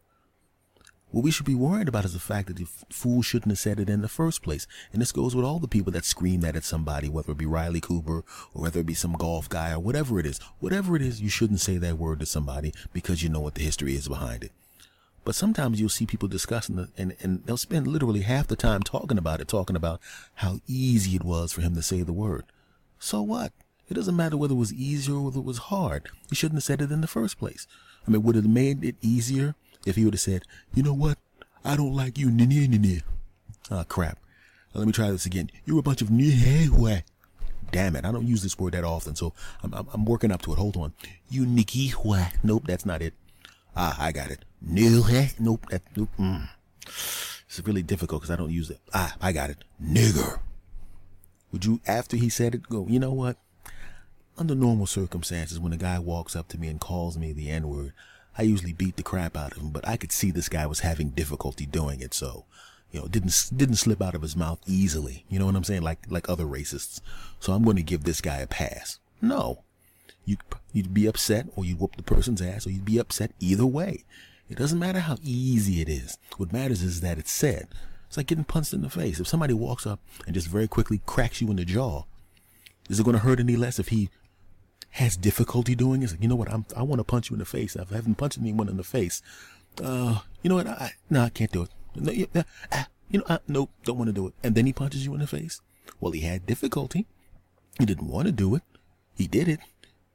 What 1.13 1.23
we 1.23 1.29
should 1.29 1.45
be 1.45 1.53
worried 1.53 1.87
about 1.87 2.05
is 2.05 2.13
the 2.13 2.19
fact 2.19 2.47
that 2.47 2.57
the 2.57 2.65
fool 2.89 3.21
shouldn't 3.21 3.51
have 3.51 3.59
said 3.59 3.79
it 3.79 3.87
in 3.87 4.01
the 4.01 4.07
first 4.07 4.41
place. 4.41 4.65
And 4.91 4.99
this 4.99 5.11
goes 5.11 5.35
with 5.35 5.45
all 5.45 5.59
the 5.59 5.67
people 5.67 5.91
that 5.91 6.05
scream 6.05 6.41
that 6.41 6.55
at 6.55 6.63
somebody, 6.63 7.07
whether 7.07 7.33
it 7.33 7.37
be 7.37 7.45
Riley 7.45 7.81
Cooper 7.81 8.23
or 8.55 8.63
whether 8.63 8.79
it 8.79 8.87
be 8.87 8.95
some 8.95 9.13
golf 9.13 9.47
guy 9.47 9.73
or 9.73 9.79
whatever 9.79 10.19
it 10.19 10.25
is. 10.25 10.39
Whatever 10.59 10.95
it 10.95 11.03
is, 11.03 11.21
you 11.21 11.29
shouldn't 11.29 11.59
say 11.59 11.77
that 11.77 11.99
word 11.99 12.19
to 12.21 12.25
somebody 12.25 12.73
because 12.93 13.21
you 13.21 13.29
know 13.29 13.41
what 13.41 13.53
the 13.53 13.61
history 13.61 13.93
is 13.93 14.07
behind 14.07 14.43
it. 14.43 14.53
But 15.23 15.35
sometimes 15.35 15.79
you'll 15.79 15.89
see 15.89 16.07
people 16.07 16.27
discussing 16.27 16.79
it 16.79 16.89
and, 16.97 17.15
and 17.21 17.45
they'll 17.45 17.57
spend 17.57 17.85
literally 17.85 18.21
half 18.21 18.47
the 18.47 18.55
time 18.55 18.81
talking 18.81 19.19
about 19.19 19.39
it, 19.39 19.47
talking 19.47 19.75
about 19.75 20.01
how 20.33 20.61
easy 20.65 21.15
it 21.15 21.23
was 21.23 21.53
for 21.53 21.61
him 21.61 21.75
to 21.75 21.83
say 21.83 22.01
the 22.01 22.11
word. 22.11 22.45
So 22.97 23.21
what? 23.21 23.53
It 23.87 23.93
doesn't 23.93 24.15
matter 24.15 24.35
whether 24.35 24.55
it 24.55 24.57
was 24.57 24.73
easy 24.73 25.11
or 25.11 25.25
whether 25.25 25.37
it 25.37 25.45
was 25.45 25.59
hard. 25.59 26.09
He 26.31 26.35
shouldn't 26.35 26.57
have 26.57 26.63
said 26.63 26.81
it 26.81 26.91
in 26.91 27.01
the 27.01 27.07
first 27.07 27.37
place. 27.37 27.67
I 28.07 28.09
mean, 28.09 28.23
would 28.23 28.35
it 28.35 28.39
have 28.45 28.49
made 28.49 28.83
it 28.83 28.95
easier 28.99 29.53
if 29.85 29.95
he 29.95 30.05
would 30.05 30.13
have 30.13 30.21
said, 30.21 30.43
you 30.73 30.83
know 30.83 30.93
what? 30.93 31.17
I 31.65 31.75
don't 31.75 31.93
like 31.93 32.17
you. 32.17 32.29
Nini, 32.29 32.67
nini. 32.67 33.01
Ah, 33.71 33.83
crap. 33.83 34.19
Now, 34.73 34.79
let 34.79 34.87
me 34.87 34.93
try 34.93 35.11
this 35.11 35.25
again. 35.25 35.49
You're 35.65 35.79
a 35.79 35.83
bunch 35.83 36.01
of 36.01 36.09
nihehwe. 36.09 37.03
Damn 37.71 37.95
it. 37.95 38.05
I 38.05 38.11
don't 38.11 38.27
use 38.27 38.43
this 38.43 38.57
word 38.59 38.73
that 38.73 38.83
often, 38.83 39.15
so 39.15 39.33
I'm, 39.63 39.73
I'm, 39.73 39.87
I'm 39.93 40.05
working 40.05 40.31
up 40.31 40.41
to 40.43 40.53
it. 40.53 40.59
Hold 40.59 40.77
on. 40.77 40.93
You 41.29 41.45
nikihwe. 41.45 42.33
Nope, 42.43 42.63
that's 42.67 42.85
not 42.85 43.01
it. 43.01 43.13
Ah, 43.75 43.95
I 43.99 44.11
got 44.11 44.29
it. 44.29 44.45
Nilhe. 44.65 45.39
Nope, 45.39 45.65
that, 45.69 45.81
nope. 45.95 46.09
Mm. 46.19 46.47
It's 46.85 47.61
really 47.65 47.83
difficult 47.83 48.21
because 48.21 48.31
I 48.31 48.35
don't 48.35 48.51
use 48.51 48.69
it. 48.69 48.79
Ah, 48.93 49.15
I 49.21 49.31
got 49.31 49.49
it. 49.49 49.63
Nigger. 49.81 50.39
Would 51.51 51.65
you, 51.65 51.81
after 51.87 52.17
he 52.17 52.29
said 52.29 52.55
it, 52.55 52.63
go, 52.63 52.87
you 52.89 52.99
know 52.99 53.13
what? 53.13 53.37
Under 54.37 54.55
normal 54.55 54.87
circumstances, 54.87 55.59
when 55.59 55.73
a 55.73 55.77
guy 55.77 55.99
walks 55.99 56.35
up 56.35 56.47
to 56.49 56.57
me 56.57 56.67
and 56.67 56.79
calls 56.81 57.17
me 57.17 57.31
the 57.31 57.51
N 57.51 57.67
word, 57.67 57.93
I 58.37 58.43
usually 58.43 58.73
beat 58.73 58.95
the 58.95 59.03
crap 59.03 59.37
out 59.37 59.51
of 59.51 59.61
him, 59.61 59.69
but 59.69 59.87
I 59.87 59.97
could 59.97 60.11
see 60.11 60.31
this 60.31 60.49
guy 60.49 60.65
was 60.65 60.79
having 60.79 61.09
difficulty 61.09 61.65
doing 61.65 62.01
it, 62.01 62.13
so 62.13 62.45
you 62.91 62.99
know, 62.99 63.07
didn't 63.07 63.49
didn't 63.55 63.75
slip 63.75 64.01
out 64.01 64.15
of 64.15 64.21
his 64.21 64.35
mouth 64.35 64.59
easily. 64.67 65.25
You 65.27 65.39
know 65.39 65.47
what 65.47 65.55
I'm 65.55 65.63
saying? 65.63 65.81
Like 65.81 65.99
like 66.09 66.29
other 66.29 66.45
racists. 66.45 67.01
So 67.39 67.53
I'm 67.53 67.63
going 67.63 67.77
to 67.77 67.83
give 67.83 68.03
this 68.03 68.21
guy 68.21 68.37
a 68.37 68.47
pass. 68.47 68.99
No, 69.21 69.63
you 70.25 70.37
you'd 70.71 70.93
be 70.93 71.07
upset, 71.07 71.47
or 71.55 71.65
you'd 71.65 71.79
whoop 71.79 71.95
the 71.95 72.03
person's 72.03 72.41
ass, 72.41 72.67
or 72.67 72.69
you'd 72.71 72.85
be 72.85 72.99
upset 72.99 73.31
either 73.39 73.65
way. 73.65 74.03
It 74.49 74.57
doesn't 74.57 74.79
matter 74.79 74.99
how 74.99 75.17
easy 75.23 75.81
it 75.81 75.89
is. 75.89 76.17
What 76.37 76.53
matters 76.53 76.83
is 76.83 77.01
that 77.01 77.17
it's 77.17 77.31
said. 77.31 77.67
It's 78.07 78.17
like 78.17 78.27
getting 78.27 78.43
punched 78.43 78.73
in 78.73 78.81
the 78.81 78.89
face. 78.89 79.19
If 79.19 79.27
somebody 79.27 79.55
walks 79.55 79.87
up 79.87 79.99
and 80.27 80.35
just 80.35 80.47
very 80.47 80.67
quickly 80.67 81.01
cracks 81.07 81.41
you 81.41 81.49
in 81.49 81.55
the 81.55 81.65
jaw, 81.65 82.03
is 82.89 82.99
it 82.99 83.03
going 83.03 83.15
to 83.15 83.23
hurt 83.23 83.39
any 83.39 83.55
less 83.55 83.79
if 83.79 83.87
he 83.87 84.09
has 84.93 85.17
difficulty 85.17 85.73
doing 85.73 86.03
it. 86.03 86.13
you 86.21 86.27
know 86.27 86.35
what? 86.35 86.51
I'm, 86.51 86.65
I 86.77 86.83
want 86.83 86.99
to 86.99 87.03
punch 87.03 87.29
you 87.29 87.33
in 87.33 87.39
the 87.39 87.45
face. 87.45 87.75
I 87.75 87.79
haven't 87.95 88.15
punched 88.15 88.37
anyone 88.37 88.69
in 88.69 88.77
the 88.77 88.83
face. 88.83 89.23
Uh, 89.83 90.19
you 90.43 90.49
know 90.49 90.55
what? 90.55 90.67
I, 90.67 90.91
no, 91.09 91.23
I 91.23 91.29
can't 91.29 91.51
do 91.51 91.63
it. 91.63 91.69
No, 91.95 92.11
yeah, 92.11 92.25
uh, 92.71 92.83
you 93.09 93.19
know, 93.19 93.25
uh, 93.27 93.39
nope, 93.47 93.71
don't 93.83 93.97
want 93.97 94.09
to 94.09 94.13
do 94.13 94.27
it. 94.27 94.33
And 94.43 94.53
then 94.53 94.67
he 94.67 94.73
punches 94.73 95.03
you 95.03 95.13
in 95.15 95.19
the 95.19 95.27
face. 95.27 95.61
Well, 95.99 96.11
he 96.11 96.21
had 96.21 96.45
difficulty. 96.45 97.07
He 97.79 97.85
didn't 97.85 98.07
want 98.07 98.27
to 98.27 98.31
do 98.31 98.53
it. 98.53 98.61
He 99.15 99.25
did 99.25 99.47
it. 99.47 99.59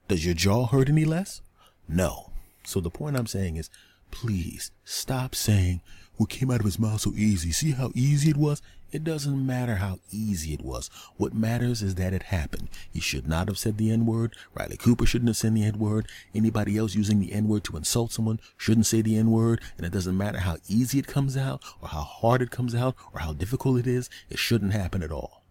Does 0.06 0.24
your 0.24 0.34
jaw 0.34 0.66
hurt 0.66 0.88
any 0.88 1.04
less? 1.04 1.42
No. 1.88 2.30
So 2.64 2.80
the 2.80 2.90
point 2.90 3.16
I'm 3.16 3.26
saying 3.26 3.56
is, 3.56 3.70
please 4.12 4.70
stop 4.84 5.34
saying 5.34 5.80
what 6.16 6.30
came 6.30 6.52
out 6.52 6.60
of 6.60 6.66
his 6.66 6.78
mouth 6.78 7.00
so 7.00 7.12
easy. 7.16 7.50
See 7.50 7.72
how 7.72 7.90
easy 7.94 8.30
it 8.30 8.36
was? 8.36 8.62
It 8.90 9.04
doesn't 9.04 9.46
matter 9.46 9.76
how 9.76 9.98
easy 10.10 10.54
it 10.54 10.62
was. 10.62 10.88
What 11.16 11.34
matters 11.34 11.82
is 11.82 11.96
that 11.96 12.14
it 12.14 12.24
happened. 12.24 12.68
He 12.90 13.00
should 13.00 13.28
not 13.28 13.48
have 13.48 13.58
said 13.58 13.76
the 13.76 13.90
N 13.90 14.06
word. 14.06 14.34
Riley 14.54 14.78
Cooper 14.78 15.04
shouldn't 15.04 15.28
have 15.28 15.36
said 15.36 15.54
the 15.54 15.64
N 15.64 15.78
word. 15.78 16.08
Anybody 16.34 16.78
else 16.78 16.94
using 16.94 17.20
the 17.20 17.32
N 17.32 17.48
word 17.48 17.64
to 17.64 17.76
insult 17.76 18.12
someone 18.12 18.40
shouldn't 18.56 18.86
say 18.86 19.02
the 19.02 19.16
N 19.16 19.30
word. 19.30 19.60
And 19.76 19.84
it 19.84 19.92
doesn't 19.92 20.16
matter 20.16 20.38
how 20.38 20.56
easy 20.68 20.98
it 20.98 21.06
comes 21.06 21.36
out 21.36 21.62
or 21.82 21.88
how 21.88 22.00
hard 22.00 22.40
it 22.40 22.50
comes 22.50 22.74
out 22.74 22.94
or 23.12 23.20
how 23.20 23.34
difficult 23.34 23.78
it 23.78 23.86
is. 23.86 24.08
It 24.30 24.38
shouldn't 24.38 24.72
happen 24.72 25.02
at 25.02 25.12
all. 25.12 25.44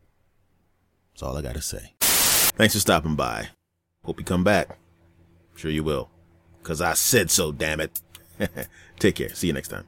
That's 1.14 1.24
all 1.24 1.38
I 1.38 1.42
got 1.44 1.56
to 1.56 1.62
say. 1.62 1.94
Thanks 2.00 2.74
for 2.74 2.80
stopping 2.80 3.16
by. 3.16 3.50
Hope 4.04 4.20
you 4.20 4.26
come 4.26 4.44
back. 4.44 4.80
Sure 5.56 5.72
you 5.72 5.84
will. 5.84 6.10
Cause 6.64 6.82
I 6.82 6.94
said 6.94 7.30
so, 7.30 7.52
damn 7.52 7.80
it. 7.80 8.02
Take 9.00 9.16
care. 9.16 9.30
See 9.30 9.48
you 9.48 9.54
next 9.54 9.70
time. 9.70 9.86